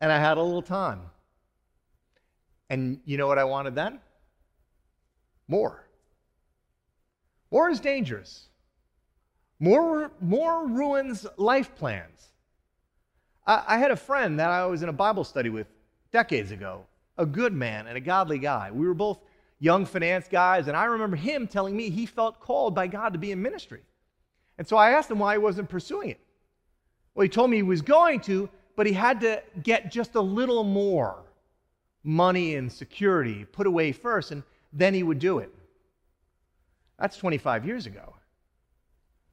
and 0.00 0.10
I 0.10 0.18
had 0.18 0.38
a 0.38 0.42
little 0.42 0.60
time. 0.60 1.02
And 2.68 2.98
you 3.04 3.18
know 3.18 3.28
what 3.28 3.38
I 3.38 3.44
wanted 3.44 3.76
then? 3.76 4.00
More. 5.46 5.84
More 7.52 7.70
is 7.70 7.78
dangerous. 7.78 8.48
More, 9.60 10.10
more 10.20 10.66
ruins 10.66 11.28
life 11.36 11.76
plans. 11.76 12.32
I, 13.46 13.62
I 13.66 13.78
had 13.78 13.90
a 13.90 13.96
friend 13.96 14.38
that 14.38 14.50
I 14.50 14.66
was 14.66 14.82
in 14.82 14.88
a 14.88 14.92
Bible 14.92 15.24
study 15.24 15.50
with 15.50 15.66
decades 16.12 16.50
ago, 16.50 16.84
a 17.18 17.26
good 17.26 17.52
man 17.52 17.86
and 17.86 17.96
a 17.96 18.00
godly 18.00 18.38
guy. 18.38 18.70
We 18.70 18.86
were 18.86 18.94
both 18.94 19.18
young 19.58 19.86
finance 19.86 20.28
guys, 20.28 20.68
and 20.68 20.76
I 20.76 20.84
remember 20.84 21.16
him 21.16 21.46
telling 21.46 21.76
me 21.76 21.90
he 21.90 22.06
felt 22.06 22.40
called 22.40 22.74
by 22.74 22.86
God 22.86 23.12
to 23.12 23.18
be 23.18 23.32
in 23.32 23.40
ministry. 23.40 23.82
And 24.58 24.66
so 24.66 24.76
I 24.76 24.90
asked 24.90 25.10
him 25.10 25.18
why 25.18 25.34
he 25.34 25.38
wasn't 25.38 25.68
pursuing 25.68 26.10
it. 26.10 26.20
Well, 27.14 27.22
he 27.22 27.28
told 27.28 27.50
me 27.50 27.56
he 27.56 27.62
was 27.62 27.82
going 27.82 28.20
to, 28.20 28.48
but 28.74 28.86
he 28.86 28.92
had 28.92 29.20
to 29.20 29.42
get 29.62 29.90
just 29.90 30.14
a 30.14 30.20
little 30.20 30.64
more 30.64 31.24
money 32.04 32.54
and 32.54 32.70
security 32.70 33.44
put 33.44 33.66
away 33.66 33.92
first, 33.92 34.30
and 34.30 34.42
then 34.72 34.94
he 34.94 35.02
would 35.02 35.18
do 35.18 35.38
it. 35.38 35.52
That's 36.98 37.16
25 37.16 37.66
years 37.66 37.86
ago. 37.86 38.14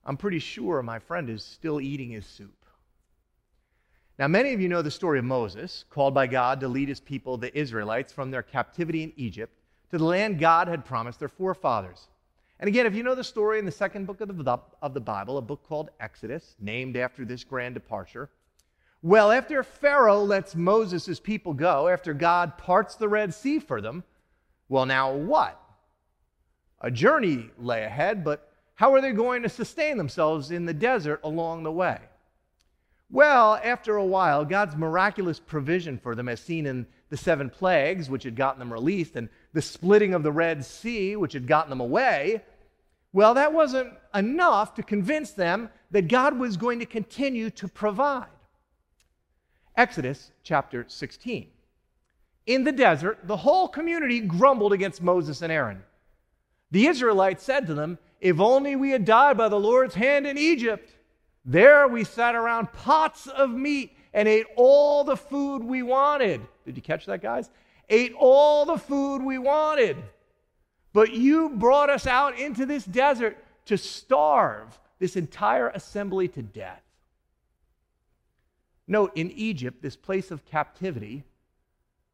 I'm 0.06 0.18
pretty 0.18 0.40
sure 0.40 0.82
my 0.82 1.00
friend 1.00 1.30
is 1.30 1.44
still 1.44 1.80
eating 1.80 2.10
his 2.10 2.26
soup. 2.26 2.63
Now, 4.20 4.28
many 4.28 4.54
of 4.54 4.62
you 4.62 4.70
know 4.70 4.84
the 4.84 4.92
story 4.92 5.18
of 5.18 5.26
Moses, 5.26 5.86
called 5.90 6.14
by 6.14 6.28
God 6.28 6.60
to 6.60 6.68
lead 6.68 6.88
his 6.88 7.00
people, 7.00 7.36
the 7.36 7.58
Israelites, 7.58 8.14
from 8.14 8.30
their 8.30 8.44
captivity 8.44 9.04
in 9.04 9.14
Egypt 9.16 9.58
to 9.90 9.98
the 9.98 10.04
land 10.04 10.40
God 10.40 10.68
had 10.68 10.86
promised 10.86 11.20
their 11.20 11.28
forefathers. 11.28 12.08
And 12.60 12.68
again, 12.68 12.86
if 12.86 12.94
you 12.94 13.02
know 13.02 13.16
the 13.16 13.24
story 13.24 13.58
in 13.58 13.66
the 13.66 13.72
second 13.72 14.06
book 14.06 14.22
of 14.22 14.28
the, 14.28 14.60
of 14.82 14.94
the 14.94 15.02
Bible, 15.02 15.38
a 15.38 15.42
book 15.42 15.64
called 15.68 15.90
Exodus, 16.00 16.56
named 16.60 16.96
after 16.96 17.26
this 17.26 17.44
grand 17.44 17.74
departure, 17.74 18.30
well, 19.02 19.32
after 19.32 19.64
Pharaoh 19.64 20.24
lets 20.24 20.56
Moses' 20.56 21.20
people 21.20 21.54
go, 21.54 21.90
after 21.90 22.14
God 22.14 22.58
parts 22.58 22.96
the 22.96 23.10
Red 23.10 23.34
Sea 23.34 23.60
for 23.60 23.82
them, 23.82 24.04
well, 24.70 24.86
now 24.86 25.14
what? 25.14 25.60
A 26.82 26.90
journey 26.90 27.50
lay 27.58 27.84
ahead, 27.84 28.24
but 28.24 28.50
how 28.76 28.94
are 28.94 29.02
they 29.02 29.12
going 29.12 29.44
to 29.44 29.50
sustain 29.50 29.98
themselves 29.98 30.52
in 30.52 30.66
the 30.66 30.74
desert 30.74 31.20
along 31.24 31.64
the 31.64 31.72
way? 31.72 32.00
Well, 33.14 33.60
after 33.64 33.96
a 33.96 34.04
while, 34.04 34.44
God's 34.44 34.76
miraculous 34.76 35.40
provision 35.40 36.00
for 36.00 36.16
them, 36.16 36.28
as 36.28 36.40
seen 36.40 36.66
in 36.66 36.88
the 37.12 37.16
seven 37.16 37.48
plagues, 37.48 38.10
which 38.10 38.24
had 38.24 38.36
gotten 38.36 38.58
them 38.58 38.74
released, 38.74 39.16
and 39.16 39.30
the 39.54 39.62
splitting 39.62 40.16
of 40.16 40.24
the 40.24 40.32
Red 40.32 40.66
Sea, 40.66 41.16
which 41.16 41.34
had 41.34 41.46
gotten 41.46 41.70
them 41.70 41.80
away, 41.80 42.42
well, 43.14 43.36
that 43.36 43.54
wasn't 43.54 43.94
enough 44.16 44.74
to 44.74 44.82
convince 44.82 45.30
them 45.30 45.70
that 45.92 46.08
God 46.08 46.40
was 46.40 46.58
going 46.58 46.80
to 46.80 46.88
continue 46.88 47.52
to 47.52 47.68
provide. 47.68 48.26
Exodus 49.78 50.32
chapter 50.42 50.84
16. 50.88 51.50
In 52.48 52.64
the 52.64 52.72
desert, 52.72 53.20
the 53.26 53.38
whole 53.38 53.68
community 53.68 54.22
grumbled 54.22 54.74
against 54.74 55.04
Moses 55.04 55.44
and 55.44 55.52
Aaron. 55.52 55.84
The 56.72 56.88
Israelites 56.88 57.44
said 57.44 57.68
to 57.68 57.76
them, 57.76 58.00
If 58.20 58.40
only 58.40 58.76
we 58.76 58.90
had 58.90 59.06
died 59.06 59.38
by 59.38 59.50
the 59.50 59.60
Lord's 59.60 59.94
hand 59.94 60.26
in 60.26 60.40
Egypt. 60.40 60.93
There 61.46 61.88
we 61.88 62.04
sat 62.04 62.36
around 62.36 62.72
pots 62.72 63.28
of 63.28 63.50
meat 63.50 63.96
and 64.14 64.28
ate 64.28 64.46
all 64.56 65.04
the 65.04 65.18
food 65.18 65.64
we 65.64 65.84
wanted. 65.84 66.42
Did 66.66 66.78
you 66.78 66.82
catch 66.82 67.06
that, 67.08 67.22
guys? 67.22 67.50
Ate 67.90 68.14
all 68.18 68.66
the 68.66 68.78
food 68.78 69.22
we 69.22 69.38
wanted. 69.38 69.98
But 70.94 71.12
you 71.12 71.50
brought 71.50 71.90
us 71.90 72.08
out 72.08 72.38
into 72.38 72.66
this 72.66 72.86
desert 72.86 73.38
to 73.66 73.78
starve 73.78 74.80
this 75.00 75.16
entire 75.16 75.70
assembly 75.70 76.28
to 76.30 76.42
death. 76.42 76.82
Note, 78.88 79.12
in 79.16 79.32
Egypt, 79.32 79.82
this 79.82 79.96
place 79.96 80.32
of 80.32 80.46
captivity, 80.46 81.24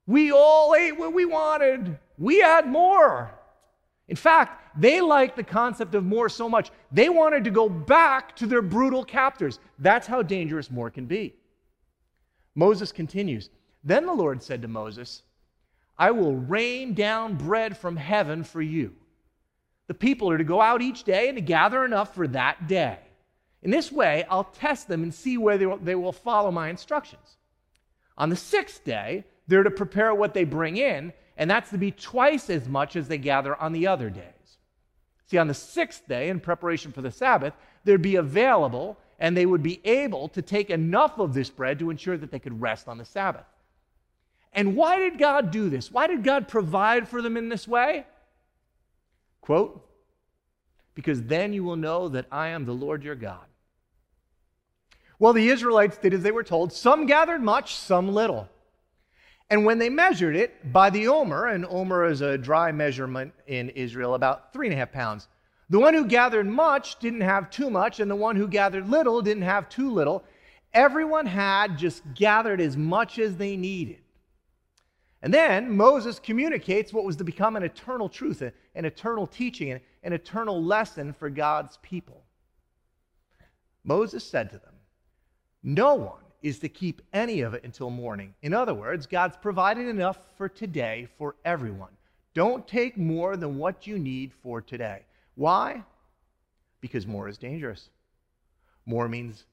we 0.08 0.32
all 0.32 0.74
ate 0.76 0.98
what 0.98 1.14
we 1.14 1.26
wanted. 1.26 2.00
We 2.18 2.40
had 2.40 2.68
more. 2.68 3.32
In 4.10 4.16
fact, 4.16 4.76
they 4.76 5.02
liked 5.02 5.36
the 5.36 5.44
concept 5.44 5.94
of 5.94 6.04
more 6.04 6.30
so 6.30 6.50
much, 6.50 6.72
they 6.92 7.10
wanted 7.10 7.44
to 7.44 7.52
go 7.52 7.70
back 7.70 8.36
to 8.38 8.48
their 8.48 8.64
brutal 8.64 9.04
captors. 9.04 9.60
That's 9.78 10.08
how 10.08 10.24
dangerous 10.24 10.72
more 10.72 10.90
can 10.90 11.06
be. 11.06 11.36
Moses 12.56 12.92
continues 12.92 13.50
Then 13.84 14.08
the 14.08 14.14
Lord 14.14 14.42
said 14.42 14.64
to 14.64 14.68
Moses, 14.68 15.22
I 15.98 16.12
will 16.12 16.36
rain 16.36 16.96
down 16.96 17.36
bread 17.36 17.78
from 17.78 17.98
heaven 17.98 18.44
for 18.44 18.62
you. 18.62 18.96
The 19.88 19.94
people 19.94 20.30
are 20.32 20.38
to 20.38 20.44
go 20.44 20.60
out 20.60 20.82
each 20.82 21.04
day 21.04 21.28
and 21.28 21.38
to 21.38 21.42
gather 21.42 21.86
enough 21.86 22.16
for 22.16 22.28
that 22.30 22.68
day. 22.68 22.98
In 23.62 23.70
this 23.70 23.92
way, 23.92 24.26
I'll 24.30 24.46
test 24.46 24.88
them 24.88 25.04
and 25.04 25.14
see 25.14 25.38
whether 25.38 25.76
they 25.78 25.96
will 25.96 26.14
follow 26.14 26.52
my 26.52 26.70
instructions. 26.70 27.38
On 28.18 28.30
the 28.30 28.36
sixth 28.36 28.84
day, 28.84 29.26
they're 29.48 29.64
to 29.64 29.72
prepare 29.72 30.16
what 30.16 30.34
they 30.34 30.46
bring 30.46 30.78
in, 30.78 31.14
and 31.40 31.50
that's 31.50 31.70
to 31.70 31.78
be 31.78 31.90
twice 31.90 32.50
as 32.50 32.68
much 32.68 32.98
as 32.98 33.08
they 33.08 33.18
gather 33.18 33.56
on 33.56 33.72
the 33.72 33.88
other 33.88 34.10
days. 34.10 34.58
See, 35.26 35.38
on 35.38 35.48
the 35.48 35.54
sixth 35.54 36.06
day, 36.06 36.28
in 36.28 36.42
preparation 36.42 36.92
for 36.92 37.02
the 37.02 37.12
Sabbath, 37.12 37.54
there'd 37.86 38.02
be 38.02 38.18
available 38.18 38.98
and 39.20 39.36
they 39.36 39.46
would 39.46 39.64
be 39.64 39.80
able 39.86 40.28
to 40.30 40.42
take 40.42 40.70
enough 40.70 41.18
of 41.18 41.34
this 41.34 41.50
bread 41.50 41.80
to 41.80 41.90
ensure 41.90 42.18
that 42.18 42.30
they 42.30 42.40
could 42.40 42.60
rest 42.60 42.90
on 42.90 42.98
the 42.98 43.06
Sabbath. 43.06 43.46
And 44.52 44.76
why 44.76 44.98
did 44.98 45.18
God 45.18 45.52
do 45.52 45.70
this? 45.70 45.92
Why 45.92 46.08
did 46.08 46.26
God 46.26 46.50
provide 46.50 47.08
for 47.08 47.22
them 47.22 47.38
in 47.38 47.48
this 47.48 47.68
way? 47.68 48.06
Quote, 49.40 49.88
because 50.94 51.24
then 51.24 51.54
you 51.54 51.64
will 51.64 51.78
know 51.78 52.10
that 52.10 52.26
I 52.32 52.50
am 52.50 52.66
the 52.66 52.74
Lord 52.74 53.02
your 53.02 53.16
God. 53.16 53.46
Well, 55.20 55.32
the 55.32 55.48
Israelites 55.48 55.98
did 55.98 56.14
as 56.14 56.22
they 56.22 56.32
were 56.32 56.44
told. 56.44 56.74
Some 56.74 57.06
gathered 57.06 57.42
much, 57.42 57.76
some 57.76 58.14
little. 58.14 58.50
And 59.50 59.66
when 59.66 59.80
they 59.80 59.90
measured 59.90 60.36
it 60.36 60.72
by 60.72 60.90
the 60.90 61.08
omer, 61.08 61.48
and 61.48 61.66
omer 61.66 62.06
is 62.06 62.22
a 62.22 62.38
dry 62.38 62.72
measurement 62.72 63.34
in 63.48 63.70
Israel, 63.70 64.14
about 64.14 64.54
three 64.54 64.68
and 64.68 64.74
a 64.74 64.78
half 64.78 64.92
pounds, 64.92 65.28
the 65.70 65.80
one 65.80 65.94
who 65.94 66.06
gathered 66.06 66.48
much 66.48 67.00
didn't 67.00 67.22
have 67.22 67.50
too 67.50 67.70
much, 67.70 68.00
and 68.00 68.10
the 68.10 68.16
one 68.16 68.36
who 68.36 68.48
gathered 68.48 68.90
little 68.90 69.22
didn't 69.22 69.44
have 69.44 69.70
too 69.70 69.92
little. 69.92 70.24
Everyone 70.74 71.26
had 71.26 71.78
just 71.78 72.04
gathered 72.14 72.62
as 72.62 72.78
much 72.78 73.18
as 73.18 73.38
they 73.38 73.58
needed. 73.58 74.02
And 75.22 75.34
then 75.34 75.76
Moses 75.76 76.20
communicates 76.20 76.94
what 76.94 77.04
was 77.04 77.18
to 77.18 77.24
become 77.24 77.56
an 77.56 77.64
eternal 77.64 78.08
truth, 78.08 78.42
an 78.42 78.86
eternal 78.86 79.28
teaching, 79.28 79.80
an 80.04 80.14
eternal 80.14 80.64
lesson 80.64 81.12
for 81.12 81.30
God's 81.30 81.78
people. 81.82 82.24
Moses 83.84 84.24
said 84.24 84.50
to 84.52 84.60
them, 84.60 84.74
no 85.64 85.96
one 85.96 86.24
is 86.42 86.60
to 86.60 86.70
keep 86.70 87.02
any 87.14 87.42
of 87.42 87.54
it 87.54 87.64
until 87.64 87.90
morning. 87.90 88.34
In 88.42 88.54
other 88.54 88.74
words, 88.74 89.06
God's 89.06 89.38
provided 89.38 89.88
enough 89.88 90.20
for 90.38 90.48
today 90.48 91.08
for 91.18 91.36
everyone. 91.44 91.92
Don't 92.34 92.68
take 92.68 92.98
more 92.98 93.36
than 93.36 93.58
what 93.58 93.88
you 93.88 94.00
need 94.00 94.32
for 94.42 94.62
today. 94.62 95.02
Why? 95.36 95.84
Because 96.82 97.06
more 97.06 97.28
is 97.28 97.38
dangerous. 97.38 97.90
More 98.86 99.08
means 99.10 99.46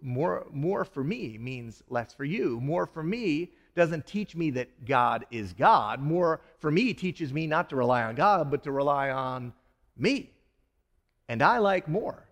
more 0.00 0.46
more 0.52 0.84
for 0.84 1.02
me 1.02 1.36
means 1.38 1.82
less 1.88 2.12
for 2.14 2.24
you. 2.24 2.60
More 2.60 2.86
for 2.86 3.02
me 3.02 3.50
doesn't 3.74 4.06
teach 4.06 4.36
me 4.36 4.50
that 4.50 4.84
God 4.84 5.26
is 5.30 5.52
God. 5.52 6.00
More 6.00 6.40
for 6.60 6.70
me 6.70 6.94
teaches 6.94 7.32
me 7.32 7.46
not 7.46 7.68
to 7.70 7.76
rely 7.76 8.04
on 8.04 8.14
God, 8.14 8.50
but 8.50 8.62
to 8.64 8.72
rely 8.72 9.10
on 9.10 9.52
me. 9.96 10.30
And 11.28 11.42
I 11.42 11.58
like 11.58 11.88
more. 11.88 12.24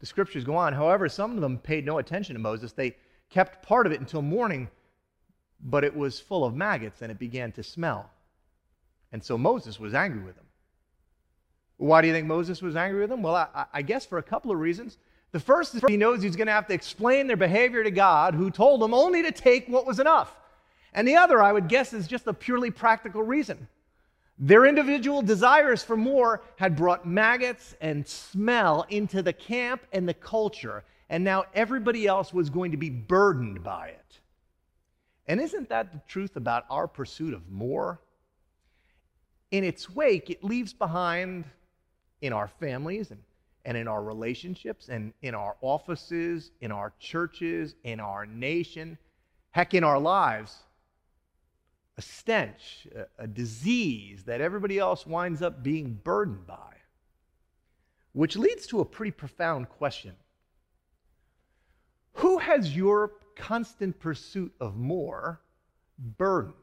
The 0.00 0.06
scriptures 0.06 0.44
go 0.44 0.56
on. 0.56 0.72
However, 0.72 1.08
some 1.08 1.34
of 1.34 1.40
them 1.40 1.58
paid 1.58 1.86
no 1.86 1.98
attention 1.98 2.34
to 2.34 2.40
Moses. 2.40 2.72
They 2.72 2.96
kept 3.28 3.62
part 3.62 3.86
of 3.86 3.92
it 3.92 4.00
until 4.00 4.22
morning, 4.22 4.68
but 5.62 5.84
it 5.84 5.94
was 5.94 6.18
full 6.18 6.44
of 6.44 6.54
maggots 6.54 7.02
and 7.02 7.12
it 7.12 7.18
began 7.18 7.52
to 7.52 7.62
smell. 7.62 8.10
And 9.12 9.22
so 9.22 9.36
Moses 9.36 9.78
was 9.78 9.94
angry 9.94 10.22
with 10.22 10.36
them. 10.36 10.46
Why 11.76 12.00
do 12.00 12.08
you 12.08 12.12
think 12.12 12.26
Moses 12.26 12.60
was 12.60 12.76
angry 12.76 13.00
with 13.00 13.10
them? 13.10 13.22
Well, 13.22 13.36
I, 13.36 13.66
I 13.72 13.82
guess 13.82 14.04
for 14.04 14.18
a 14.18 14.22
couple 14.22 14.50
of 14.50 14.58
reasons. 14.58 14.98
The 15.32 15.40
first 15.40 15.74
is 15.74 15.82
he 15.86 15.96
knows 15.96 16.22
he's 16.22 16.36
going 16.36 16.48
to 16.48 16.52
have 16.52 16.66
to 16.66 16.74
explain 16.74 17.26
their 17.26 17.36
behavior 17.36 17.84
to 17.84 17.90
God, 17.90 18.34
who 18.34 18.50
told 18.50 18.80
them 18.80 18.92
only 18.92 19.22
to 19.22 19.32
take 19.32 19.68
what 19.68 19.86
was 19.86 20.00
enough. 20.00 20.36
And 20.92 21.06
the 21.06 21.16
other, 21.16 21.40
I 21.40 21.52
would 21.52 21.68
guess, 21.68 21.92
is 21.92 22.08
just 22.08 22.26
a 22.26 22.32
purely 22.34 22.70
practical 22.70 23.22
reason. 23.22 23.68
Their 24.42 24.64
individual 24.64 25.20
desires 25.20 25.84
for 25.84 25.98
more 25.98 26.42
had 26.56 26.74
brought 26.74 27.06
maggots 27.06 27.76
and 27.82 28.08
smell 28.08 28.86
into 28.88 29.22
the 29.22 29.34
camp 29.34 29.82
and 29.92 30.08
the 30.08 30.14
culture, 30.14 30.82
and 31.10 31.22
now 31.22 31.44
everybody 31.54 32.06
else 32.06 32.32
was 32.32 32.48
going 32.48 32.70
to 32.70 32.78
be 32.78 32.88
burdened 32.88 33.62
by 33.62 33.88
it. 33.88 34.20
And 35.26 35.42
isn't 35.42 35.68
that 35.68 35.92
the 35.92 36.00
truth 36.08 36.36
about 36.36 36.64
our 36.70 36.88
pursuit 36.88 37.34
of 37.34 37.50
more? 37.50 38.00
In 39.50 39.62
its 39.62 39.90
wake, 39.90 40.30
it 40.30 40.42
leaves 40.42 40.72
behind 40.72 41.44
in 42.22 42.32
our 42.32 42.48
families 42.48 43.10
and, 43.10 43.20
and 43.66 43.76
in 43.76 43.86
our 43.86 44.02
relationships 44.02 44.88
and 44.88 45.12
in 45.20 45.34
our 45.34 45.56
offices, 45.60 46.50
in 46.62 46.72
our 46.72 46.94
churches, 46.98 47.74
in 47.84 48.00
our 48.00 48.24
nation, 48.24 48.96
heck, 49.50 49.74
in 49.74 49.84
our 49.84 49.98
lives 49.98 50.60
a 51.96 52.02
stench, 52.02 52.86
a, 52.94 53.24
a 53.24 53.26
disease 53.26 54.24
that 54.24 54.40
everybody 54.40 54.78
else 54.78 55.06
winds 55.06 55.42
up 55.42 55.62
being 55.62 56.00
burdened 56.02 56.46
by. 56.46 56.70
Which 58.12 58.36
leads 58.36 58.66
to 58.68 58.80
a 58.80 58.84
pretty 58.84 59.12
profound 59.12 59.68
question 59.68 60.14
Who 62.14 62.38
has 62.38 62.74
your 62.74 63.12
constant 63.36 63.98
pursuit 63.98 64.52
of 64.60 64.76
more 64.76 65.40
burdened? 66.18 66.54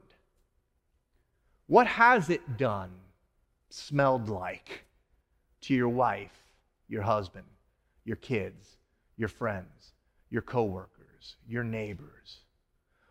What 1.68 1.88
has 1.88 2.30
it 2.30 2.58
done, 2.58 2.92
smelled 3.70 4.30
like 4.30 4.86
to 5.62 5.74
your 5.74 5.90
wife, 5.90 6.38
your 6.88 7.02
husband, 7.02 7.46
your 8.06 8.16
kids, 8.16 8.78
your 9.18 9.30
friends, 9.30 9.94
your 10.30 10.42
coworkers, 10.42 11.36
your 11.48 11.64
neighbors? 11.64 12.40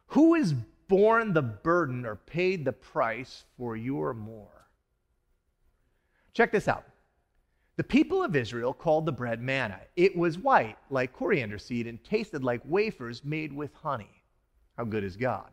Who 0.08 0.34
has 0.34 0.54
borne 0.88 1.32
the 1.32 1.42
burden 1.42 2.06
or 2.06 2.16
paid 2.16 2.64
the 2.64 2.72
price 2.72 3.44
for 3.56 3.76
your 3.76 4.14
more? 4.14 4.68
Check 6.32 6.52
this 6.52 6.68
out. 6.68 6.84
The 7.76 7.84
people 7.84 8.22
of 8.22 8.34
Israel 8.34 8.72
called 8.72 9.04
the 9.04 9.12
bread 9.12 9.42
manna. 9.42 9.80
It 9.96 10.16
was 10.16 10.38
white, 10.38 10.76
like 10.88 11.12
coriander 11.12 11.58
seed, 11.58 11.86
and 11.86 12.02
tasted 12.02 12.42
like 12.42 12.62
wafers 12.64 13.24
made 13.24 13.52
with 13.52 13.74
honey. 13.74 14.22
How 14.76 14.84
good 14.84 15.04
is 15.04 15.16
God? 15.16 15.50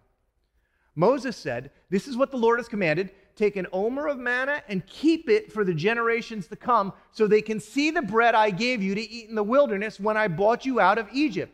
Moses 0.96 1.36
said, 1.36 1.72
This 1.90 2.08
is 2.08 2.16
what 2.16 2.32
the 2.32 2.38
Lord 2.38 2.60
has 2.60 2.68
commanded 2.68 3.12
take 3.36 3.56
an 3.56 3.66
omer 3.74 4.08
of 4.08 4.20
manna 4.20 4.62
and 4.68 4.86
keep 4.86 5.28
it 5.28 5.52
for 5.52 5.64
the 5.64 5.74
generations 5.74 6.48
to 6.48 6.56
come, 6.56 6.94
so 7.12 7.26
they 7.26 7.42
can 7.42 7.60
see 7.60 7.90
the 7.90 8.02
bread 8.02 8.36
I 8.36 8.52
gave 8.52 8.84
you 8.84 8.94
to 8.94 9.02
eat 9.02 9.28
in 9.28 9.34
the 9.34 9.44
wilderness 9.44 10.00
when 10.00 10.18
I 10.18 10.28
brought 10.28 10.68
you 10.68 10.80
out 10.80 11.00
of 11.00 11.08
Egypt. 11.12 11.52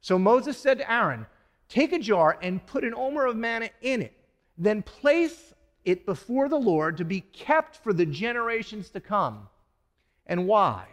So 0.00 0.18
Moses 0.18 0.56
said 0.56 0.78
to 0.78 0.90
Aaron, 0.90 1.26
Take 1.72 1.94
a 1.94 1.98
jar 1.98 2.36
and 2.42 2.66
put 2.66 2.84
an 2.84 2.92
omer 2.94 3.24
of 3.24 3.34
manna 3.34 3.70
in 3.80 4.02
it. 4.02 4.12
Then 4.58 4.82
place 4.82 5.54
it 5.86 6.04
before 6.04 6.50
the 6.50 6.58
Lord 6.58 6.98
to 6.98 7.04
be 7.06 7.22
kept 7.22 7.76
for 7.76 7.94
the 7.94 8.04
generations 8.04 8.90
to 8.90 9.00
come. 9.00 9.48
And 10.26 10.46
why? 10.46 10.84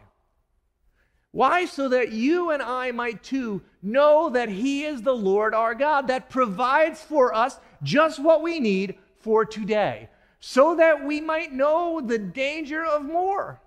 Why? 1.32 1.66
So 1.66 1.90
that 1.90 2.14
you 2.14 2.52
and 2.52 2.64
I 2.64 2.92
might 2.92 3.24
too 3.24 3.62
know 3.82 4.30
that 4.30 4.48
He 4.48 4.86
is 4.86 5.02
the 5.02 5.12
Lord 5.12 5.54
our 5.54 5.76
God 5.76 6.08
that 6.08 6.30
provides 6.30 7.02
for 7.02 7.34
us 7.34 7.60
just 7.84 8.18
what 8.18 8.42
we 8.42 8.62
need 8.62 8.96
for 9.18 9.44
today, 9.44 10.08
so 10.40 10.78
that 10.78 11.04
we 11.04 11.20
might 11.20 11.52
know 11.52 12.00
the 12.00 12.18
danger 12.18 12.86
of 12.86 13.04
more. 13.04 13.60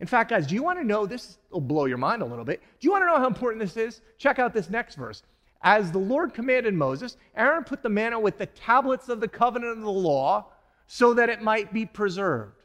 In 0.00 0.08
fact, 0.08 0.30
guys, 0.30 0.48
do 0.48 0.56
you 0.56 0.64
want 0.64 0.80
to 0.80 0.84
know 0.84 1.06
this? 1.06 1.38
Will 1.50 1.60
blow 1.60 1.84
your 1.84 1.96
mind 1.96 2.22
a 2.22 2.26
little 2.26 2.44
bit. 2.44 2.60
Do 2.80 2.86
you 2.88 2.90
want 2.90 3.02
to 3.02 3.06
know 3.06 3.18
how 3.18 3.28
important 3.28 3.62
this 3.62 3.76
is? 3.76 4.00
Check 4.18 4.40
out 4.40 4.52
this 4.52 4.68
next 4.68 4.96
verse. 4.96 5.22
As 5.60 5.90
the 5.90 5.98
Lord 5.98 6.34
commanded 6.34 6.74
Moses, 6.74 7.16
Aaron 7.36 7.64
put 7.64 7.82
the 7.82 7.88
manna 7.88 8.18
with 8.18 8.38
the 8.38 8.46
tablets 8.46 9.08
of 9.08 9.20
the 9.20 9.28
covenant 9.28 9.78
of 9.78 9.84
the 9.84 9.90
law 9.90 10.46
so 10.86 11.14
that 11.14 11.28
it 11.28 11.42
might 11.42 11.72
be 11.72 11.84
preserved. 11.84 12.62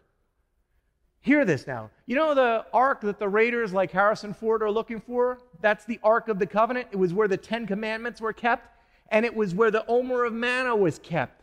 Hear 1.21 1.45
this 1.45 1.65
now. 1.65 1.89
You 2.05 2.15
know 2.15 2.35
the 2.35 2.65
ark 2.73 3.01
that 3.01 3.17
the 3.17 3.29
raiders 3.29 3.73
like 3.73 3.91
Harrison 3.91 4.33
Ford 4.33 4.61
are 4.61 4.69
looking 4.69 4.99
for? 4.99 5.39
That's 5.61 5.85
the 5.85 5.99
Ark 6.03 6.27
of 6.27 6.37
the 6.37 6.45
Covenant. 6.45 6.89
It 6.91 6.97
was 6.97 7.13
where 7.13 7.29
the 7.29 7.37
Ten 7.37 7.65
Commandments 7.65 8.19
were 8.19 8.33
kept, 8.33 8.67
and 9.09 9.25
it 9.25 9.33
was 9.33 9.55
where 9.55 9.71
the 9.71 9.85
Omer 9.87 10.25
of 10.25 10.33
Manna 10.33 10.75
was 10.75 10.99
kept. 10.99 11.41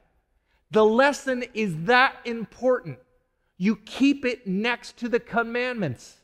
The 0.71 0.85
lesson 0.85 1.45
is 1.54 1.75
that 1.85 2.16
important. 2.26 2.99
You 3.57 3.76
keep 3.76 4.26
it 4.26 4.47
next 4.47 4.99
to 4.99 5.09
the 5.09 5.19
commandments. 5.19 6.19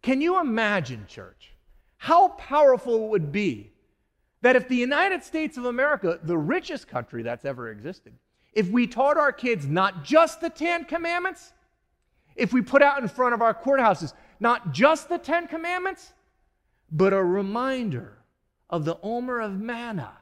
Can 0.00 0.20
you 0.20 0.40
imagine, 0.40 1.06
church, 1.08 1.52
how 1.98 2.28
powerful 2.28 3.06
it 3.06 3.10
would 3.10 3.32
be 3.32 3.72
that 4.42 4.56
if 4.56 4.68
the 4.68 4.76
United 4.76 5.22
States 5.22 5.56
of 5.56 5.66
America, 5.66 6.18
the 6.22 6.38
richest 6.38 6.88
country 6.88 7.22
that's 7.22 7.44
ever 7.44 7.70
existed, 7.70 8.14
if 8.52 8.68
we 8.68 8.86
taught 8.86 9.16
our 9.16 9.32
kids 9.32 9.66
not 9.66 10.04
just 10.04 10.40
the 10.40 10.50
Ten 10.50 10.84
Commandments, 10.84 11.52
if 12.36 12.52
we 12.52 12.62
put 12.62 12.82
out 12.82 13.02
in 13.02 13.08
front 13.08 13.34
of 13.34 13.42
our 13.42 13.54
courthouses 13.54 14.14
not 14.40 14.72
just 14.72 15.08
the 15.08 15.18
Ten 15.18 15.46
Commandments, 15.46 16.12
but 16.90 17.12
a 17.12 17.22
reminder 17.22 18.18
of 18.70 18.84
the 18.84 18.98
Omer 19.02 19.40
of 19.40 19.60
manna. 19.60 20.12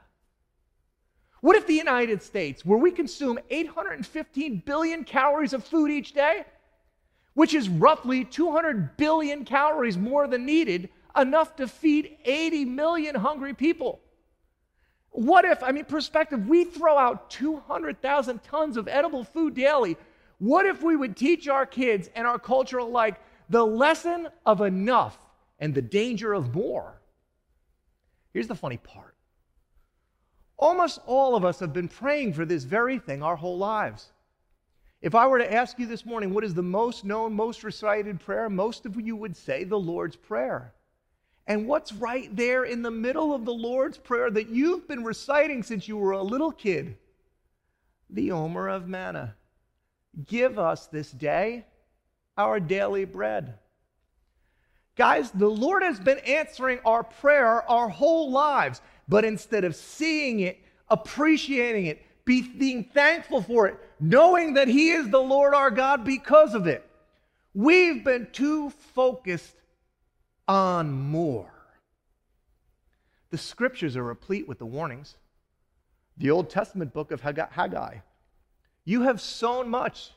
What 1.41 1.55
if 1.55 1.65
the 1.65 1.73
United 1.73 2.21
States, 2.21 2.65
where 2.65 2.77
we 2.77 2.91
consume 2.91 3.39
815 3.49 4.63
billion 4.65 5.05
calories 5.05 5.53
of 5.53 5.63
food 5.63 5.89
each 5.89 6.13
day, 6.13 6.43
which 7.33 7.53
is 7.53 7.69
roughly 7.69 8.25
200 8.25 8.97
billion 8.97 9.45
calories 9.45 9.97
more 9.97 10.27
than 10.27 10.45
needed, 10.45 10.89
enough 11.15 11.55
to 11.55 11.67
feed 11.67 12.17
80 12.25 12.65
million 12.65 13.15
hungry 13.15 13.53
people? 13.53 14.01
What 15.11 15.45
if, 15.45 15.63
I 15.63 15.71
mean, 15.71 15.85
perspective, 15.85 16.47
we 16.47 16.65
throw 16.65 16.97
out 16.97 17.29
200,000 17.31 18.43
tons 18.43 18.77
of 18.77 18.87
edible 18.87 19.23
food 19.23 19.55
daily 19.55 19.97
what 20.39 20.65
if 20.65 20.81
we 20.81 20.95
would 20.95 21.15
teach 21.15 21.47
our 21.47 21.65
kids 21.65 22.09
and 22.15 22.25
our 22.25 22.39
culture 22.39 22.77
alike 22.77 23.21
the 23.49 23.65
lesson 23.65 24.29
of 24.45 24.61
enough 24.61 25.17
and 25.59 25.75
the 25.75 25.81
danger 25.81 26.33
of 26.33 26.55
more? 26.55 27.01
Here's 28.33 28.47
the 28.47 28.55
funny 28.55 28.77
part 28.77 29.15
almost 30.57 30.99
all 31.05 31.35
of 31.35 31.45
us 31.45 31.59
have 31.59 31.71
been 31.71 31.87
praying 31.87 32.33
for 32.33 32.45
this 32.45 32.65
very 32.65 32.99
thing 32.99 33.23
our 33.23 33.35
whole 33.35 33.57
lives. 33.57 34.11
If 35.01 35.15
I 35.15 35.25
were 35.27 35.39
to 35.39 35.53
ask 35.53 35.79
you 35.79 35.85
this 35.85 36.05
morning, 36.05 36.33
what 36.33 36.43
is 36.43 36.53
the 36.53 36.61
most 36.61 37.05
known, 37.05 37.33
most 37.33 37.63
recited 37.63 38.19
prayer? 38.19 38.49
Most 38.49 38.85
of 38.85 38.99
you 38.99 39.15
would 39.15 39.37
say 39.37 39.63
the 39.63 39.79
Lord's 39.79 40.17
Prayer. 40.17 40.73
And 41.49 41.67
what's 41.67 41.91
right 41.91 42.33
there 42.35 42.63
in 42.63 42.83
the 42.83 42.91
middle 42.91 43.33
of 43.33 43.43
the 43.43 43.53
Lord's 43.53 43.97
Prayer 43.97 44.29
that 44.29 44.49
you've 44.49 44.87
been 44.87 45.03
reciting 45.03 45.63
since 45.63 45.87
you 45.87 45.97
were 45.97 46.11
a 46.11 46.21
little 46.21 46.51
kid? 46.51 46.95
The 48.11 48.31
Omer 48.31 48.69
of 48.69 48.87
Manna. 48.87 49.35
Give 50.27 50.59
us 50.59 50.85
this 50.85 51.09
day 51.09 51.65
our 52.37 52.59
daily 52.59 53.03
bread. 53.03 53.55
Guys, 54.95 55.31
the 55.31 55.49
Lord 55.49 55.81
has 55.81 55.99
been 55.99 56.19
answering 56.19 56.79
our 56.85 57.03
prayer 57.03 57.67
our 57.67 57.89
whole 57.89 58.29
lives, 58.29 58.79
but 59.07 59.25
instead 59.25 59.63
of 59.63 59.75
seeing 59.75 60.41
it, 60.41 60.59
appreciating 60.87 61.87
it, 61.87 62.05
being 62.25 62.83
thankful 62.93 63.41
for 63.41 63.67
it, 63.67 63.79
knowing 63.99 64.53
that 64.53 64.67
He 64.67 64.91
is 64.91 65.09
the 65.09 65.17
Lord 65.17 65.55
our 65.55 65.71
God 65.71 66.05
because 66.05 66.53
of 66.53 66.67
it, 66.67 66.87
we've 67.55 68.03
been 68.03 68.27
too 68.31 68.69
focused 68.69 69.55
on 70.49 70.91
more. 70.91 71.51
The 73.29 73.37
scriptures 73.37 73.95
are 73.95 74.03
replete 74.03 74.47
with 74.47 74.57
the 74.57 74.65
warnings. 74.65 75.15
The 76.17 76.31
Old 76.31 76.49
Testament 76.49 76.91
book 76.91 77.11
of 77.11 77.21
Haggai 77.21 77.99
you 78.85 79.03
have 79.03 79.21
sown 79.21 79.69
much 79.69 80.09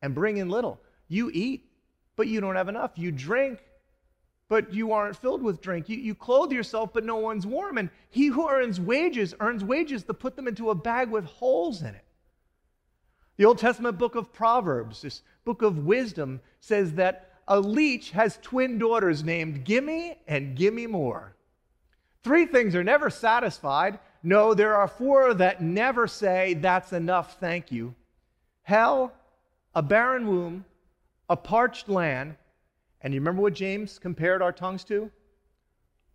and 0.00 0.14
bring 0.14 0.38
in 0.38 0.48
little. 0.48 0.80
You 1.08 1.30
eat, 1.34 1.68
but 2.16 2.26
you 2.26 2.40
don't 2.40 2.56
have 2.56 2.70
enough. 2.70 2.92
You 2.94 3.12
drink, 3.12 3.58
but 4.48 4.72
you 4.72 4.92
aren't 4.92 5.16
filled 5.16 5.42
with 5.42 5.60
drink. 5.60 5.90
You, 5.90 5.98
you 5.98 6.14
clothe 6.14 6.50
yourself, 6.50 6.94
but 6.94 7.04
no 7.04 7.16
one's 7.16 7.46
warm. 7.46 7.76
And 7.76 7.90
he 8.08 8.28
who 8.28 8.48
earns 8.48 8.80
wages 8.80 9.34
earns 9.40 9.62
wages 9.62 10.04
to 10.04 10.14
put 10.14 10.36
them 10.36 10.48
into 10.48 10.70
a 10.70 10.74
bag 10.74 11.10
with 11.10 11.26
holes 11.26 11.82
in 11.82 11.88
it. 11.88 12.04
The 13.36 13.44
Old 13.44 13.58
Testament 13.58 13.98
book 13.98 14.14
of 14.14 14.32
Proverbs, 14.32 15.02
this 15.02 15.20
book 15.44 15.60
of 15.60 15.84
wisdom, 15.84 16.40
says 16.60 16.94
that 16.94 17.33
a 17.46 17.60
leech 17.60 18.10
has 18.10 18.38
twin 18.42 18.78
daughters 18.78 19.22
named 19.22 19.64
Gimme 19.64 20.16
and 20.26 20.56
Gimme 20.56 20.86
More. 20.86 21.36
Three 22.22 22.46
things 22.46 22.74
are 22.74 22.84
never 22.84 23.10
satisfied. 23.10 23.98
No, 24.22 24.54
there 24.54 24.74
are 24.74 24.88
four 24.88 25.34
that 25.34 25.62
never 25.62 26.06
say, 26.06 26.54
That's 26.54 26.92
enough, 26.92 27.38
thank 27.38 27.70
you 27.70 27.94
hell, 28.64 29.12
a 29.74 29.82
barren 29.82 30.26
womb, 30.26 30.64
a 31.28 31.36
parched 31.36 31.88
land, 31.88 32.34
and 33.00 33.14
you 33.14 33.20
remember 33.20 33.42
what 33.42 33.54
James 33.54 33.98
compared 33.98 34.42
our 34.42 34.52
tongues 34.52 34.84
to? 34.84 35.10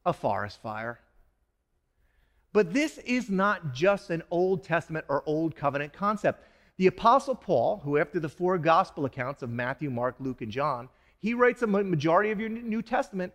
A 0.06 0.14
forest 0.14 0.62
fire. 0.62 1.00
But 2.52 2.74
this 2.74 2.98
is 3.00 3.30
not 3.30 3.74
just 3.74 4.10
an 4.10 4.24
Old 4.32 4.64
Testament 4.64 5.06
or 5.08 5.24
Old 5.28 5.56
Covenant 5.56 5.94
concept. 5.94 6.44
The 6.78 6.88
Apostle 6.88 7.36
Paul, 7.36 7.82
who, 7.84 7.98
after 7.98 8.20
the 8.20 8.30
four 8.30 8.58
gospel 8.58 9.06
accounts 9.06 9.44
of 9.44 9.52
Matthew, 9.52 9.92
Mark, 9.92 10.16
Luke, 10.20 10.42
and 10.42 10.52
John, 10.52 10.90
he 11.20 11.34
writes 11.34 11.62
a 11.62 11.68
majority 11.68 12.32
of 12.32 12.40
your 12.40 12.50
New 12.50 12.82
Testament. 12.82 13.34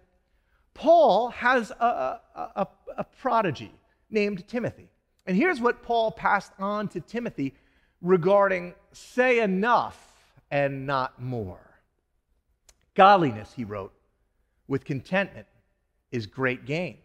Paul 0.73 1.29
has 1.31 1.71
a, 1.71 2.21
a, 2.35 2.67
a 2.97 3.05
prodigy 3.05 3.73
named 4.11 4.47
Timothy. 4.49 4.89
And 5.27 5.37
here's 5.37 5.61
what 5.61 5.83
Paul 5.83 6.11
passed 6.11 6.53
on 6.59 6.89
to 6.89 7.01
Timothy 7.01 7.55
regarding 8.03 8.75
say 8.93 9.41
enough 9.41 10.13
and 10.51 10.87
not 10.87 11.21
more. 11.21 11.61
Godliness, 12.95 13.53
he 13.55 13.65
wrote, 13.65 13.93
with 14.69 14.85
contentment 14.85 15.47
is 16.13 16.27
great 16.27 16.65
gain. 16.65 16.99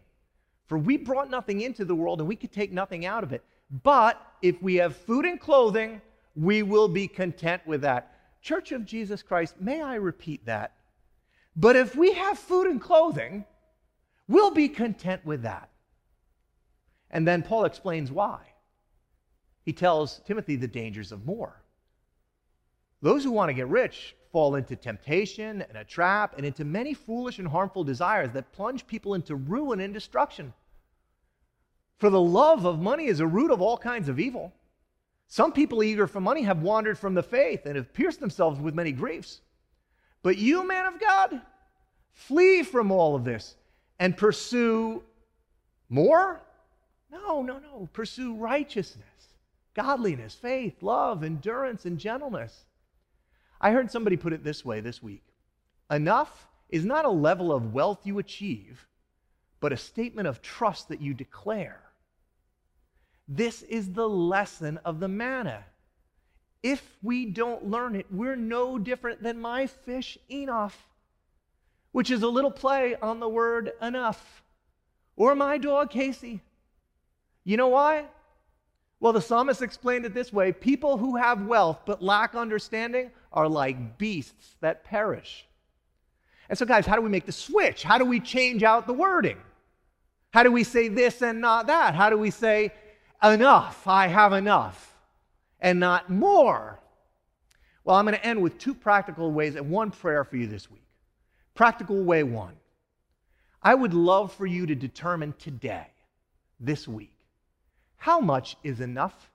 For 0.67 0.77
we 0.77 0.97
brought 0.97 1.29
nothing 1.29 1.61
into 1.61 1.83
the 1.83 1.95
world 1.95 2.19
and 2.19 2.27
we 2.27 2.35
could 2.35 2.51
take 2.51 2.71
nothing 2.71 3.05
out 3.05 3.23
of 3.23 3.33
it. 3.33 3.43
But 3.83 4.21
if 4.41 4.61
we 4.61 4.75
have 4.75 4.95
food 4.95 5.25
and 5.25 5.39
clothing, 5.39 6.01
we 6.35 6.63
will 6.63 6.87
be 6.87 7.07
content 7.07 7.65
with 7.65 7.81
that. 7.81 8.18
Church 8.41 8.71
of 8.71 8.85
Jesus 8.85 9.21
Christ, 9.21 9.55
may 9.59 9.81
I 9.81 9.95
repeat 9.95 10.45
that? 10.45 10.73
But 11.55 11.75
if 11.75 11.95
we 11.95 12.13
have 12.13 12.39
food 12.39 12.67
and 12.67 12.81
clothing, 12.81 13.45
we'll 14.27 14.51
be 14.51 14.69
content 14.69 15.25
with 15.25 15.41
that. 15.41 15.69
And 17.11 17.27
then 17.27 17.41
Paul 17.41 17.65
explains 17.65 18.11
why 18.11 18.39
he 19.63 19.73
tells 19.73 20.19
Timothy 20.25 20.55
the 20.55 20.67
dangers 20.67 21.11
of 21.11 21.25
more. 21.25 21.61
Those 23.01 23.23
who 23.23 23.31
want 23.31 23.49
to 23.49 23.53
get 23.53 23.67
rich 23.67 24.15
fall 24.31 24.55
into 24.55 24.75
temptation 24.75 25.61
and 25.61 25.77
a 25.77 25.83
trap 25.83 26.35
and 26.37 26.45
into 26.45 26.63
many 26.63 26.93
foolish 26.93 27.39
and 27.39 27.47
harmful 27.47 27.83
desires 27.83 28.31
that 28.31 28.51
plunge 28.51 28.85
people 28.87 29.13
into 29.13 29.35
ruin 29.35 29.79
and 29.79 29.93
destruction. 29.93 30.53
For 31.97 32.09
the 32.09 32.21
love 32.21 32.65
of 32.65 32.79
money 32.79 33.05
is 33.07 33.19
a 33.19 33.27
root 33.27 33.51
of 33.51 33.61
all 33.61 33.77
kinds 33.77 34.07
of 34.07 34.19
evil. 34.19 34.53
Some 35.29 35.53
people 35.53 35.83
eager 35.83 36.07
for 36.07 36.19
money 36.19 36.41
have 36.41 36.63
wandered 36.63 36.97
from 36.97 37.13
the 37.13 37.21
faith 37.21 37.67
and 37.67 37.75
have 37.75 37.93
pierced 37.93 38.19
themselves 38.19 38.59
with 38.59 38.73
many 38.73 38.91
griefs. 38.91 39.41
But 40.23 40.37
you, 40.37 40.67
man 40.67 40.87
of 40.87 40.99
God, 40.99 41.39
flee 42.11 42.63
from 42.63 42.91
all 42.91 43.15
of 43.15 43.23
this 43.23 43.55
and 43.99 44.17
pursue 44.17 45.03
more? 45.87 46.41
No, 47.11 47.43
no, 47.43 47.59
no. 47.59 47.87
Pursue 47.93 48.35
righteousness, 48.35 49.05
godliness, 49.75 50.33
faith, 50.33 50.81
love, 50.81 51.23
endurance, 51.23 51.85
and 51.85 51.99
gentleness. 51.99 52.65
I 53.61 53.69
heard 53.69 53.91
somebody 53.91 54.17
put 54.17 54.33
it 54.33 54.43
this 54.43 54.65
way 54.65 54.81
this 54.81 55.01
week 55.01 55.23
Enough 55.91 56.47
is 56.69 56.85
not 56.85 57.05
a 57.05 57.09
level 57.09 57.51
of 57.51 57.71
wealth 57.71 57.99
you 58.03 58.17
achieve, 58.17 58.87
but 59.59 59.73
a 59.73 59.77
statement 59.77 60.27
of 60.27 60.41
trust 60.41 60.89
that 60.89 61.01
you 61.01 61.13
declare. 61.13 61.81
This 63.31 63.61
is 63.61 63.93
the 63.93 64.09
lesson 64.09 64.79
of 64.83 64.99
the 64.99 65.07
manna. 65.07 65.63
If 66.63 66.97
we 67.03 67.27
don't 67.27 67.69
learn 67.69 67.95
it, 67.95 68.07
we're 68.11 68.35
no 68.35 68.79
different 68.79 69.21
than 69.21 69.39
my 69.39 69.67
fish 69.67 70.17
Enoch, 70.31 70.73
which 71.91 72.09
is 72.09 72.23
a 72.23 72.27
little 72.27 72.51
play 72.51 72.95
on 73.01 73.19
the 73.19 73.29
word 73.29 73.71
enough, 73.83 74.43
or 75.15 75.35
my 75.35 75.59
dog 75.59 75.91
Casey. 75.91 76.41
You 77.43 77.55
know 77.55 77.67
why? 77.67 78.05
Well, 78.99 79.13
the 79.13 79.21
psalmist 79.21 79.61
explained 79.61 80.05
it 80.05 80.13
this 80.15 80.33
way 80.33 80.51
people 80.51 80.97
who 80.97 81.15
have 81.15 81.45
wealth 81.45 81.81
but 81.85 82.01
lack 82.01 82.33
understanding 82.33 83.11
are 83.31 83.47
like 83.47 83.99
beasts 83.99 84.55
that 84.61 84.83
perish. 84.83 85.45
And 86.49 86.57
so, 86.57 86.65
guys, 86.65 86.87
how 86.87 86.95
do 86.95 87.01
we 87.03 87.09
make 87.09 87.27
the 87.27 87.31
switch? 87.31 87.83
How 87.83 87.99
do 87.99 88.05
we 88.05 88.19
change 88.19 88.63
out 88.63 88.87
the 88.87 88.93
wording? 88.93 89.37
How 90.31 90.41
do 90.41 90.51
we 90.51 90.63
say 90.63 90.87
this 90.87 91.21
and 91.21 91.39
not 91.39 91.67
that? 91.67 91.93
How 91.93 92.09
do 92.09 92.17
we 92.17 92.31
say, 92.31 92.73
enough, 93.23 93.87
I 93.87 94.07
have 94.07 94.33
enough, 94.33 94.95
and 95.59 95.79
not 95.79 96.09
more? 96.09 96.79
Well, 97.83 97.95
I'm 97.95 98.05
going 98.05 98.17
to 98.17 98.25
end 98.25 98.41
with 98.41 98.57
two 98.57 98.73
practical 98.73 99.31
ways 99.31 99.55
and 99.55 99.69
one 99.69 99.91
prayer 99.91 100.23
for 100.23 100.37
you 100.37 100.47
this 100.47 100.69
week. 100.69 100.83
Practical 101.55 102.03
way 102.03 102.23
one 102.23 102.55
I 103.61 103.75
would 103.75 103.93
love 103.93 104.31
for 104.33 104.45
you 104.45 104.65
to 104.67 104.75
determine 104.75 105.33
today, 105.37 105.87
this 106.59 106.87
week, 106.87 107.13
how 107.97 108.19
much 108.19 108.55
is 108.63 108.79
enough? 108.79 109.29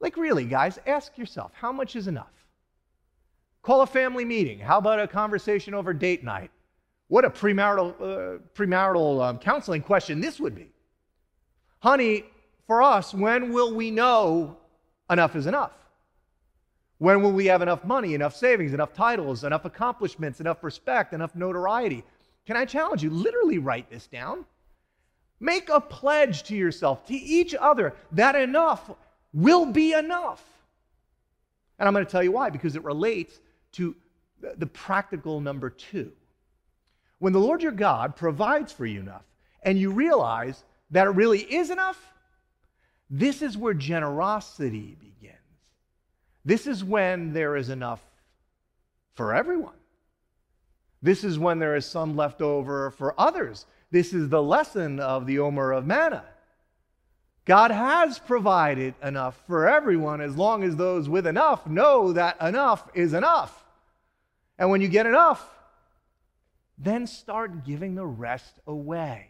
Like, 0.00 0.16
really, 0.16 0.44
guys, 0.44 0.78
ask 0.86 1.16
yourself, 1.18 1.50
how 1.54 1.72
much 1.72 1.96
is 1.96 2.06
enough? 2.06 2.30
Call 3.62 3.80
a 3.80 3.86
family 3.86 4.24
meeting. 4.24 4.58
How 4.58 4.78
about 4.78 5.00
a 5.00 5.08
conversation 5.08 5.74
over 5.74 5.92
date 5.92 6.22
night? 6.22 6.50
What 7.08 7.24
a 7.24 7.30
premarital, 7.30 7.94
uh, 8.00 8.38
premarital 8.54 9.24
um, 9.24 9.38
counseling 9.38 9.82
question 9.82 10.20
this 10.20 10.38
would 10.38 10.54
be. 10.54 10.68
Honey, 11.80 12.24
for 12.66 12.82
us, 12.82 13.12
when 13.12 13.52
will 13.52 13.74
we 13.74 13.90
know 13.90 14.56
enough 15.10 15.36
is 15.36 15.46
enough? 15.46 15.72
When 16.98 17.22
will 17.22 17.32
we 17.32 17.46
have 17.46 17.60
enough 17.60 17.84
money, 17.84 18.14
enough 18.14 18.36
savings, 18.36 18.72
enough 18.72 18.94
titles, 18.94 19.44
enough 19.44 19.64
accomplishments, 19.64 20.40
enough 20.40 20.62
respect, 20.62 21.12
enough 21.12 21.34
notoriety? 21.34 22.04
Can 22.46 22.56
I 22.56 22.64
challenge 22.64 23.02
you? 23.02 23.10
Literally 23.10 23.58
write 23.58 23.90
this 23.90 24.06
down. 24.06 24.44
Make 25.40 25.68
a 25.68 25.80
pledge 25.80 26.44
to 26.44 26.56
yourself, 26.56 27.04
to 27.06 27.14
each 27.14 27.54
other, 27.54 27.94
that 28.12 28.36
enough 28.36 28.90
will 29.32 29.66
be 29.66 29.92
enough. 29.92 30.42
And 31.78 31.86
I'm 31.86 31.92
going 31.92 32.06
to 32.06 32.10
tell 32.10 32.22
you 32.22 32.32
why, 32.32 32.50
because 32.50 32.76
it 32.76 32.84
relates 32.84 33.40
to 33.72 33.96
the 34.56 34.66
practical 34.66 35.40
number 35.40 35.70
two. 35.70 36.12
When 37.18 37.32
the 37.32 37.40
Lord 37.40 37.62
your 37.62 37.72
God 37.72 38.16
provides 38.16 38.72
for 38.72 38.86
you 38.86 39.00
enough 39.00 39.24
and 39.62 39.78
you 39.78 39.90
realize 39.90 40.64
that 40.90 41.06
it 41.06 41.10
really 41.10 41.40
is 41.40 41.70
enough, 41.70 42.13
this 43.10 43.42
is 43.42 43.56
where 43.56 43.74
generosity 43.74 44.96
begins. 45.00 45.38
This 46.44 46.66
is 46.66 46.84
when 46.84 47.32
there 47.32 47.56
is 47.56 47.68
enough 47.68 48.02
for 49.14 49.34
everyone. 49.34 49.74
This 51.02 51.22
is 51.22 51.38
when 51.38 51.58
there 51.58 51.76
is 51.76 51.86
some 51.86 52.16
left 52.16 52.40
over 52.40 52.90
for 52.90 53.18
others. 53.18 53.66
This 53.90 54.12
is 54.12 54.28
the 54.28 54.42
lesson 54.42 55.00
of 55.00 55.26
the 55.26 55.38
Omer 55.38 55.72
of 55.72 55.86
manna. 55.86 56.24
God 57.44 57.70
has 57.70 58.18
provided 58.18 58.94
enough 59.02 59.42
for 59.46 59.68
everyone 59.68 60.22
as 60.22 60.36
long 60.36 60.64
as 60.64 60.76
those 60.76 61.08
with 61.08 61.26
enough 61.26 61.66
know 61.66 62.12
that 62.14 62.40
enough 62.40 62.88
is 62.94 63.12
enough. 63.12 63.64
And 64.58 64.70
when 64.70 64.80
you 64.80 64.88
get 64.88 65.04
enough, 65.06 65.46
then 66.78 67.06
start 67.06 67.64
giving 67.64 67.94
the 67.94 68.06
rest 68.06 68.60
away. 68.66 69.28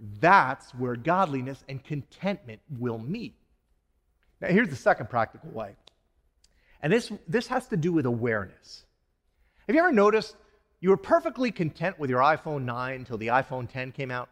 That's 0.00 0.72
where 0.74 0.96
godliness 0.96 1.64
and 1.68 1.82
contentment 1.82 2.60
will 2.78 2.98
meet. 2.98 3.34
Now, 4.40 4.48
here's 4.48 4.68
the 4.68 4.76
second 4.76 5.10
practical 5.10 5.50
way. 5.50 5.74
And 6.80 6.92
this, 6.92 7.10
this 7.26 7.48
has 7.48 7.66
to 7.68 7.76
do 7.76 7.92
with 7.92 8.06
awareness. 8.06 8.84
Have 9.66 9.74
you 9.74 9.82
ever 9.82 9.92
noticed 9.92 10.36
you 10.80 10.90
were 10.90 10.96
perfectly 10.96 11.50
content 11.50 11.98
with 11.98 12.08
your 12.08 12.20
iPhone 12.20 12.64
9 12.64 12.94
until 12.94 13.18
the 13.18 13.28
iPhone 13.28 13.68
10 13.68 13.92
came 13.92 14.10
out? 14.10 14.28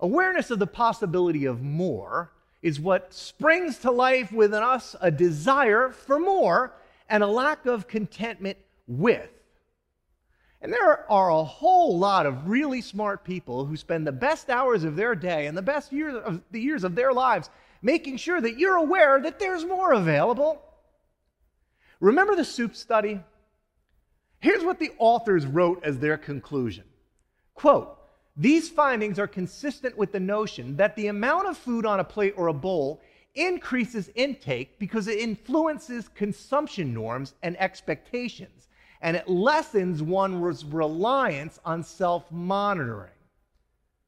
Awareness 0.00 0.50
of 0.50 0.58
the 0.58 0.66
possibility 0.66 1.44
of 1.44 1.60
more 1.60 2.32
is 2.62 2.80
what 2.80 3.12
springs 3.12 3.78
to 3.78 3.90
life 3.90 4.32
within 4.32 4.62
us 4.62 4.96
a 5.00 5.10
desire 5.10 5.90
for 5.90 6.18
more 6.18 6.74
and 7.08 7.22
a 7.22 7.26
lack 7.26 7.66
of 7.66 7.86
contentment 7.86 8.56
with. 8.86 9.28
And 10.62 10.72
there 10.72 11.10
are 11.10 11.30
a 11.30 11.44
whole 11.44 11.98
lot 11.98 12.26
of 12.26 12.48
really 12.48 12.82
smart 12.82 13.24
people 13.24 13.64
who 13.64 13.76
spend 13.76 14.06
the 14.06 14.12
best 14.12 14.50
hours 14.50 14.84
of 14.84 14.94
their 14.94 15.14
day 15.14 15.46
and 15.46 15.56
the 15.56 15.62
best 15.62 15.92
years 15.92 16.14
of 16.14 16.42
the 16.50 16.60
years 16.60 16.84
of 16.84 16.94
their 16.94 17.12
lives 17.12 17.48
making 17.82 18.18
sure 18.18 18.40
that 18.40 18.58
you're 18.58 18.76
aware 18.76 19.20
that 19.20 19.38
there's 19.38 19.64
more 19.64 19.92
available. 19.92 20.62
Remember 21.98 22.36
the 22.36 22.44
soup 22.44 22.76
study? 22.76 23.20
Here's 24.38 24.64
what 24.64 24.78
the 24.78 24.92
authors 24.98 25.46
wrote 25.46 25.82
as 25.82 25.98
their 25.98 26.18
conclusion. 26.18 26.84
Quote, 27.54 27.98
these 28.36 28.68
findings 28.68 29.18
are 29.18 29.26
consistent 29.26 29.96
with 29.96 30.12
the 30.12 30.20
notion 30.20 30.76
that 30.76 30.96
the 30.96 31.08
amount 31.08 31.48
of 31.48 31.58
food 31.58 31.84
on 31.84 32.00
a 32.00 32.04
plate 32.04 32.34
or 32.36 32.48
a 32.48 32.54
bowl 32.54 33.00
increases 33.34 34.10
intake 34.14 34.78
because 34.78 35.08
it 35.08 35.18
influences 35.18 36.08
consumption 36.08 36.92
norms 36.92 37.34
and 37.42 37.58
expectations 37.60 38.68
and 39.00 39.16
it 39.16 39.28
lessens 39.28 40.02
one's 40.02 40.64
reliance 40.64 41.58
on 41.64 41.82
self 41.82 42.30
monitoring. 42.30 43.10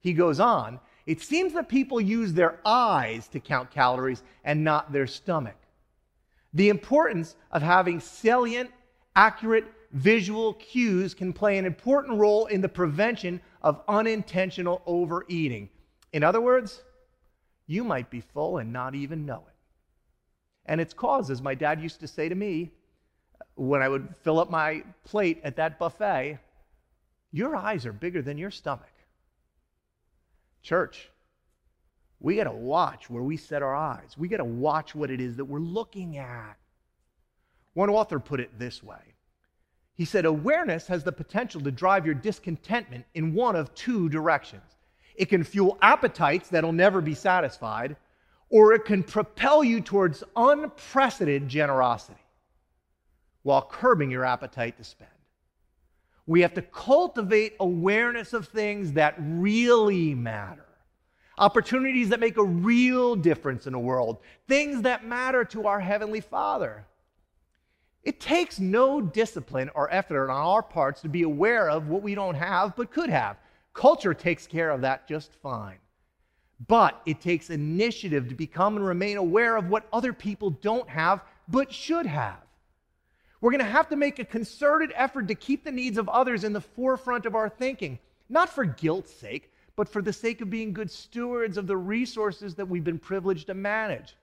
He 0.00 0.12
goes 0.12 0.40
on, 0.40 0.81
it 1.07 1.20
seems 1.20 1.52
that 1.55 1.68
people 1.68 2.00
use 2.00 2.33
their 2.33 2.61
eyes 2.64 3.28
to 3.28 3.40
count 3.40 3.70
calories 3.70 4.22
and 4.44 4.62
not 4.62 4.92
their 4.92 5.07
stomach. 5.07 5.57
The 6.55 6.68
importance 6.68 7.37
of 7.50 7.62
having 7.62 8.00
salient, 8.00 8.70
accurate 9.16 9.64
visual 9.92 10.55
cues 10.55 11.14
can 11.14 11.33
play 11.33 11.59
an 11.59 11.64
important 11.64 12.18
role 12.18 12.46
in 12.46 12.61
the 12.61 12.68
prevention 12.68 13.40
of 13.62 13.83
unintentional 13.88 14.83
overeating. 14.87 15.68
In 16.12 16.22
other 16.22 16.40
words, 16.40 16.83
you 17.66 17.85
might 17.85 18.11
be 18.11 18.20
full 18.20 18.59
and 18.59 18.72
not 18.72 18.94
even 18.94 19.24
know 19.24 19.44
it. 19.46 19.55
And 20.66 20.81
it's 20.81 20.94
caused, 20.94 21.31
as 21.31 21.42
my 21.42 21.55
dad 21.55 21.81
used 21.81 22.00
to 22.00 22.09
say 22.09 22.28
to 22.28 22.35
me, 22.35 22.72
when 23.55 23.83
I 23.83 23.88
would 23.88 24.15
fill 24.23 24.38
up 24.38 24.51
my 24.51 24.83
plate 25.05 25.41
at 25.45 25.57
that 25.57 25.79
buffet, 25.79 26.38
your 27.33 27.57
eyes 27.57 27.87
are 27.87 27.93
bigger 27.93 28.23
than 28.23 28.38
your 28.38 28.51
stomach. 28.51 28.93
Church, 30.62 31.11
we 32.21 32.37
got 32.37 32.45
to 32.45 32.53
watch 32.53 33.11
where 33.11 33.23
we 33.23 33.37
set 33.37 33.62
our 33.62 33.75
eyes. 33.75 34.17
We 34.17 34.29
got 34.29 34.37
to 34.38 34.45
watch 34.45 34.95
what 34.95 35.11
it 35.11 35.21
is 35.21 35.37
that 35.37 35.45
we're 35.45 35.59
looking 35.59 36.19
at. 36.19 36.57
One 37.75 37.91
author 37.91 38.21
put 38.21 38.41
it 38.41 38.59
this 38.59 38.83
way 38.83 39.15
He 39.95 40.05
said, 40.05 40.25
Awareness 40.25 40.87
has 40.87 41.05
the 41.05 41.12
potential 41.12 41.61
to 41.62 41.71
drive 41.71 42.07
your 42.07 42.15
discontentment 42.15 43.05
in 43.15 43.35
one 43.35 43.57
of 43.57 43.75
two 43.75 44.09
directions. 44.09 44.77
It 45.15 45.27
can 45.27 45.45
fuel 45.45 45.79
appetites 45.83 46.49
that'll 46.49 46.73
never 46.73 47.01
be 47.01 47.15
satisfied, 47.15 47.97
or 48.49 48.73
it 48.73 48.85
can 48.85 49.03
propel 49.03 49.62
you 49.62 49.81
towards 49.81 50.25
unprecedented 50.37 51.49
generosity 51.49 52.22
while 53.42 53.62
curbing 53.62 54.11
your 54.11 54.24
appetite 54.24 54.76
to 54.78 54.85
spend. 54.85 55.11
We 56.26 56.40
have 56.42 56.55
to 56.55 56.62
cultivate 56.62 57.57
awareness 57.59 58.33
of 58.33 58.48
things 58.48 58.92
that 58.92 59.16
really 59.18 60.14
matter, 60.14 60.66
opportunities 61.37 62.11
that 62.11 62.20
make 62.20 62.37
a 62.37 62.44
real 62.44 63.16
difference 63.16 63.66
in 63.66 63.72
the 63.72 63.78
world, 63.78 64.18
things 64.46 64.83
that 64.83 65.05
matter 65.05 65.44
to 65.46 65.66
our 65.66 65.81
Heavenly 65.81 66.20
Father. 66.20 66.87
It 68.05 68.20
takes 68.20 68.59
no 68.59 69.00
discipline 69.00 69.70
or 69.74 69.92
effort 69.92 70.31
on 70.31 70.37
our 70.37 70.62
parts 70.62 71.02
to 71.02 71.09
be 71.09 71.22
aware 71.22 71.68
of 71.68 71.88
what 71.88 72.02
we 72.02 72.14
don't 72.14 72.35
have 72.35 72.74
but 72.76 72.90
could 72.90 73.11
have. 73.11 73.37
Culture 73.74 74.14
takes 74.14 74.46
care 74.46 74.70
of 74.70 74.81
that 74.83 75.09
just 75.09 75.35
fine. 75.42 75.78
But 76.68 77.00
it 77.07 77.20
takes 77.20 77.50
initiative 77.50 78.28
to 78.28 78.35
become 78.35 78.76
and 78.76 78.87
remain 78.87 79.16
aware 79.16 79.57
of 79.57 79.68
what 79.68 79.88
other 79.92 80.12
people 80.12 80.50
don't 80.50 80.88
have 80.88 81.22
but 81.48 81.72
should 81.72 82.07
have. 82.07 82.38
We're 83.42 83.50
going 83.50 83.64
to 83.64 83.70
have 83.70 83.88
to 83.88 83.96
make 83.96 84.20
a 84.20 84.24
concerted 84.24 84.92
effort 84.94 85.26
to 85.28 85.35
keep 85.35 85.64
the 85.64 85.72
needs 85.72 85.98
of 85.98 86.09
others 86.09 86.44
in 86.44 86.52
the 86.52 86.61
forefront 86.61 87.26
of 87.26 87.35
our 87.35 87.48
thinking, 87.48 87.98
not 88.28 88.48
for 88.48 88.64
guilt's 88.64 89.12
sake, 89.12 89.52
but 89.74 89.88
for 89.88 90.00
the 90.00 90.12
sake 90.12 90.40
of 90.40 90.48
being 90.48 90.72
good 90.72 90.90
stewards 90.90 91.57
of 91.57 91.66
the 91.66 91.76
resources 91.76 92.55
that 92.55 92.68
we've 92.68 92.85
been 92.85 93.00
privileged 93.00 93.48
to 93.48 93.55
manage. 93.55 94.14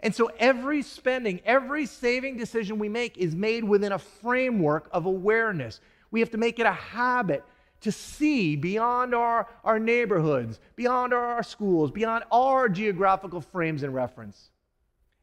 And 0.00 0.14
so 0.14 0.30
every 0.38 0.82
spending, 0.82 1.40
every 1.46 1.86
saving 1.86 2.36
decision 2.36 2.78
we 2.78 2.90
make 2.90 3.16
is 3.16 3.34
made 3.34 3.64
within 3.64 3.92
a 3.92 3.98
framework 3.98 4.90
of 4.92 5.06
awareness. 5.06 5.80
We 6.10 6.20
have 6.20 6.30
to 6.32 6.38
make 6.38 6.58
it 6.58 6.66
a 6.66 6.72
habit 6.72 7.42
to 7.80 7.90
see 7.90 8.56
beyond 8.56 9.14
our, 9.14 9.48
our 9.64 9.78
neighborhoods, 9.78 10.60
beyond 10.76 11.14
our 11.14 11.42
schools, 11.42 11.90
beyond 11.90 12.24
our 12.30 12.68
geographical 12.68 13.40
frames 13.40 13.82
and 13.82 13.94
reference. 13.94 14.50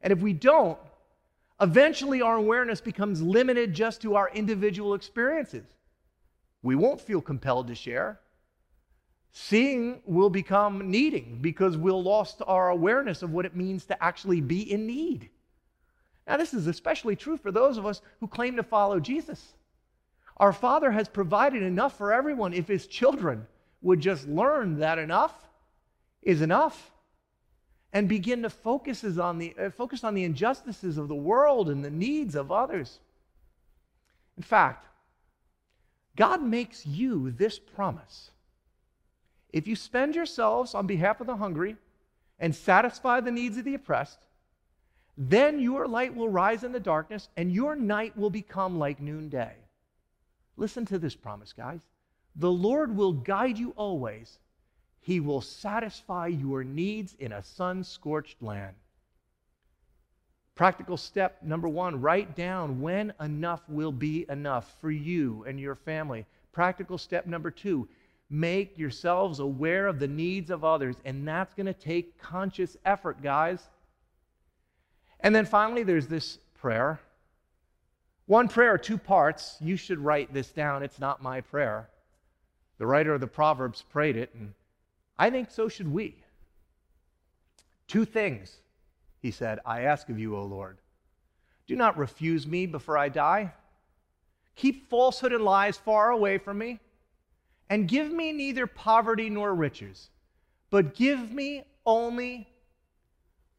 And 0.02 0.12
if 0.12 0.20
we 0.22 0.34
don't, 0.34 0.80
eventually 1.62 2.22
our 2.22 2.36
awareness 2.36 2.82
becomes 2.82 3.22
limited 3.22 3.74
just 3.74 4.02
to 4.02 4.16
our 4.16 4.30
individual 4.30 4.94
experiences. 4.94 5.66
We 6.62 6.76
won't 6.76 7.02
feel 7.02 7.22
compelled 7.22 7.68
to 7.68 7.76
share. 7.76 8.20
Seeing 9.32 10.02
will 10.06 10.30
become 10.30 10.90
needing 10.90 11.40
because 11.42 11.78
we'll 11.78 12.02
lost 12.02 12.42
our 12.48 12.70
awareness 12.70 13.22
of 13.22 13.32
what 13.32 13.46
it 13.46 13.56
means 13.56 13.86
to 13.86 14.04
actually 14.04 14.42
be 14.42 14.72
in 14.72 14.88
need. 14.88 15.30
Now, 16.28 16.38
this 16.38 16.54
is 16.54 16.68
especially 16.68 17.16
true 17.16 17.38
for 17.38 17.52
those 17.52 17.78
of 17.78 17.86
us 17.86 18.02
who 18.20 18.28
claim 18.28 18.56
to 18.56 18.64
follow 18.64 19.00
Jesus. 19.00 19.54
Our 20.38 20.54
Father 20.54 20.92
has 20.92 21.08
provided 21.08 21.64
enough 21.64 21.98
for 21.98 22.12
everyone 22.12 22.54
if 22.54 22.68
His 22.68 22.88
children 22.88 23.46
would 23.82 24.00
just 24.00 24.28
learn 24.28 24.80
that 24.80 24.98
enough 24.98 25.34
is 26.22 26.42
enough 26.42 26.92
and 27.96 28.10
begin 28.10 28.42
to 28.42 28.50
focus 28.50 29.06
on 29.18 29.38
the, 29.38 29.56
uh, 29.58 29.70
focus 29.70 30.04
on 30.04 30.14
the 30.14 30.26
injustices 30.26 30.98
of 30.98 31.08
the 31.08 31.16
world 31.16 31.70
and 31.70 31.84
the 31.84 31.90
needs 31.90 32.36
of 32.36 32.52
others. 32.52 33.00
In 34.36 34.44
fact, 34.44 34.86
God 36.18 36.44
makes 36.44 36.86
you 36.86 37.32
this 37.32 37.58
promise. 37.58 38.32
If 39.54 39.66
you 39.66 39.78
spend 39.78 40.14
yourselves 40.14 40.76
on 40.76 40.88
behalf 40.88 41.22
of 41.22 41.28
the 41.28 41.38
hungry 41.38 41.78
and 42.38 42.54
satisfy 42.54 43.22
the 43.22 43.32
needs 43.32 43.58
of 43.58 43.64
the 43.64 43.76
oppressed, 43.76 44.20
then 45.18 45.62
your 45.62 45.88
light 45.88 46.14
will 46.14 46.28
rise 46.28 46.66
in 46.66 46.74
the 46.74 46.82
darkness 46.82 47.30
and 47.38 47.50
your 47.50 47.78
night 47.78 48.18
will 48.18 48.30
become 48.30 48.78
like 48.78 49.00
noonday. 49.00 49.54
Listen 50.58 50.86
to 50.88 51.00
this 51.00 51.16
promise, 51.16 51.54
guys. 51.54 51.80
The 52.36 52.52
Lord 52.52 52.98
will 52.98 53.14
guide 53.14 53.58
you 53.58 53.74
always. 53.78 54.40
He 55.06 55.20
will 55.20 55.42
satisfy 55.42 56.26
your 56.26 56.64
needs 56.64 57.16
in 57.20 57.32
a 57.32 57.44
sun 57.44 57.84
scorched 57.84 58.42
land. 58.42 58.76
Practical 60.56 60.98
step 60.98 61.44
number 61.44 61.70
one 61.70 62.02
write 62.02 62.36
down 62.36 62.82
when 62.82 63.14
enough 63.22 63.62
will 63.70 63.92
be 63.92 64.26
enough 64.30 64.76
for 64.82 64.90
you 64.90 65.46
and 65.48 65.60
your 65.60 65.76
family. 65.76 66.26
Practical 66.52 66.98
step 66.98 67.28
number 67.28 67.52
two 67.52 67.88
make 68.32 68.80
yourselves 68.80 69.38
aware 69.38 69.86
of 69.86 70.00
the 70.00 70.08
needs 70.08 70.50
of 70.50 70.64
others, 70.64 70.96
and 71.06 71.28
that's 71.28 71.54
going 71.54 71.68
to 71.68 71.74
take 71.74 72.18
conscious 72.18 72.76
effort, 72.84 73.22
guys. 73.22 73.60
And 75.20 75.36
then 75.36 75.46
finally, 75.46 75.84
there's 75.84 76.08
this 76.08 76.40
prayer 76.56 77.00
one 78.26 78.48
prayer, 78.48 78.80
two 78.80 78.98
parts. 78.98 79.56
You 79.62 79.78
should 79.78 80.00
write 80.00 80.34
this 80.34 80.50
down. 80.50 80.82
It's 80.82 80.98
not 80.98 81.22
my 81.22 81.42
prayer. 81.42 81.92
The 82.80 82.88
writer 82.88 83.14
of 83.14 83.22
the 83.22 83.28
Proverbs 83.28 83.84
prayed 83.84 84.18
it, 84.18 84.34
and 84.34 84.56
I 85.18 85.30
think 85.30 85.52
so 85.52 85.70
should 85.70 85.92
we. 85.92 86.16
Two 87.88 88.06
things, 88.06 88.58
he 89.22 89.32
said, 89.32 89.60
I 89.66 89.82
ask 89.82 90.10
of 90.10 90.20
you, 90.20 90.36
O 90.36 90.44
Lord. 90.44 90.78
Do 91.68 91.76
not 91.76 91.98
refuse 91.98 92.46
me 92.46 92.66
before 92.66 92.98
I 92.98 93.10
die. 93.10 93.54
Keep 94.56 94.90
falsehood 94.90 95.34
and 95.34 95.44
lies 95.44 95.78
far 95.78 96.12
away 96.12 96.38
from 96.38 96.58
me, 96.58 96.80
and 97.70 97.88
give 97.88 98.12
me 98.12 98.32
neither 98.32 98.68
poverty 98.68 99.30
nor 99.30 99.54
riches, 99.54 100.10
but 100.70 100.96
give 100.96 101.32
me 101.32 101.64
only 101.86 102.48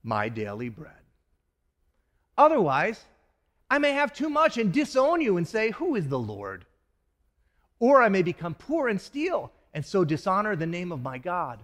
my 0.03 0.29
daily 0.29 0.69
bread. 0.69 0.93
Otherwise, 2.39 3.05
I 3.71 3.79
may 3.79 3.93
have 3.93 4.13
too 4.13 4.31
much 4.31 4.59
and 4.59 4.73
disown 4.73 5.21
you 5.21 5.37
and 5.37 5.47
say, 5.47 5.71
Who 5.73 5.97
is 5.97 6.09
the 6.09 6.19
Lord? 6.19 6.65
Or 7.79 8.03
I 8.03 8.09
may 8.09 8.23
become 8.23 8.55
poor 8.55 8.89
and 8.89 9.01
steal 9.01 9.53
and 9.77 9.85
so 9.85 10.07
dishonor 10.07 10.57
the 10.57 10.65
name 10.65 10.91
of 10.91 11.03
my 11.03 11.19
God. 11.19 11.61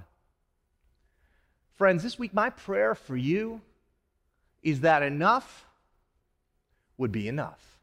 Friends, 1.79 2.03
this 2.03 2.19
week 2.19 2.35
my 2.35 2.51
prayer 2.51 2.95
for 2.95 3.17
you 3.17 3.63
is 4.63 4.81
that 4.81 5.03
enough 5.03 5.65
would 6.99 7.11
be 7.11 7.27
enough. 7.27 7.79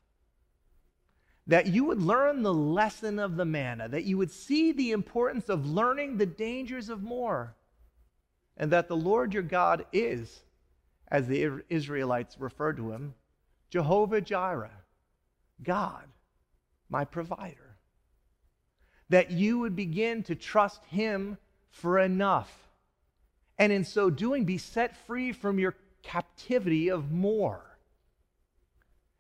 That 1.48 1.66
you 1.66 1.84
would 1.86 2.00
learn 2.00 2.44
the 2.44 2.54
lesson 2.54 3.18
of 3.18 3.38
the 3.38 3.44
manna, 3.44 3.90
that 3.90 4.04
you 4.04 4.20
would 4.20 4.30
see 4.30 4.72
the 4.72 4.92
importance 4.92 5.50
of 5.50 5.66
learning 5.66 6.18
the 6.18 6.28
dangers 6.28 6.90
of 6.90 7.02
more, 7.02 7.56
and 8.56 8.72
that 8.72 8.88
the 8.88 8.96
Lord 8.96 9.34
your 9.34 9.42
God 9.42 9.88
is, 9.92 10.44
as 11.08 11.28
the 11.28 11.64
Israelites 11.70 12.40
referred 12.40 12.78
to 12.78 12.92
him, 12.92 13.16
Jehovah 13.72 14.22
Jireh, 14.22 14.84
God, 15.64 16.04
my 16.88 17.04
provider. 17.04 17.69
That 19.10 19.32
you 19.32 19.60
would 19.60 19.76
begin 19.76 20.24
to 20.24 20.36
trust 20.36 20.84
Him 20.86 21.38
for 21.72 22.00
enough. 22.00 22.52
And 23.58 23.72
in 23.72 23.84
so 23.84 24.10
doing, 24.10 24.46
be 24.46 24.58
set 24.58 24.96
free 25.06 25.32
from 25.32 25.60
your 25.60 25.76
captivity 26.04 26.90
of 26.90 27.12
more. 27.12 27.62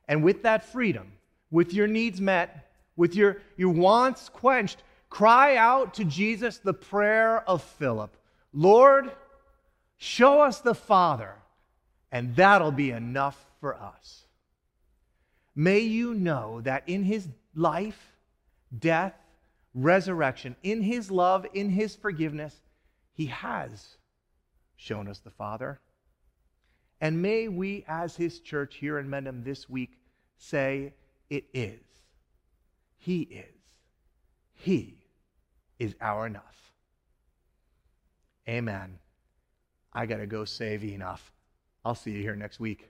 And 0.07 0.23
with 0.23 0.43
that 0.43 0.65
freedom, 0.71 1.11
with 1.51 1.73
your 1.73 1.87
needs 1.87 2.21
met, 2.21 2.71
with 2.95 3.15
your, 3.15 3.41
your 3.57 3.71
wants 3.71 4.29
quenched, 4.29 4.83
cry 5.09 5.55
out 5.55 5.93
to 5.95 6.05
Jesus 6.05 6.57
the 6.57 6.73
prayer 6.73 7.47
of 7.47 7.63
Philip 7.63 8.15
Lord, 8.51 9.11
show 9.97 10.41
us 10.41 10.59
the 10.59 10.73
Father, 10.73 11.35
and 12.11 12.35
that'll 12.35 12.71
be 12.71 12.89
enough 12.89 13.45
for 13.59 13.75
us. 13.75 14.25
May 15.55 15.81
you 15.81 16.15
know 16.15 16.61
that 16.61 16.83
in 16.87 17.03
his 17.03 17.27
life, 17.53 18.13
death, 18.77 19.13
resurrection, 19.73 20.55
in 20.63 20.81
his 20.81 21.11
love, 21.11 21.45
in 21.53 21.69
his 21.69 21.95
forgiveness, 21.95 22.55
he 23.13 23.27
has 23.27 23.97
shown 24.75 25.07
us 25.07 25.19
the 25.19 25.31
Father. 25.31 25.79
And 27.01 27.21
may 27.21 27.47
we, 27.47 27.85
as 27.87 28.15
his 28.15 28.39
church 28.39 28.75
here 28.75 28.99
in 28.99 29.09
Mendham 29.09 29.43
this 29.43 29.69
week, 29.69 29.97
say, 30.37 30.93
It 31.29 31.45
is. 31.53 31.79
He 32.97 33.21
is. 33.21 33.55
He 34.53 34.97
is 35.77 35.95
our 36.01 36.27
enough. 36.27 36.73
Amen. 38.47 38.99
I 39.93 40.05
got 40.05 40.17
to 40.17 40.27
go 40.27 40.43
save 40.45 40.83
enough. 40.83 41.31
I'll 41.85 41.95
see 41.95 42.11
you 42.11 42.21
here 42.21 42.35
next 42.35 42.59
week. 42.59 42.89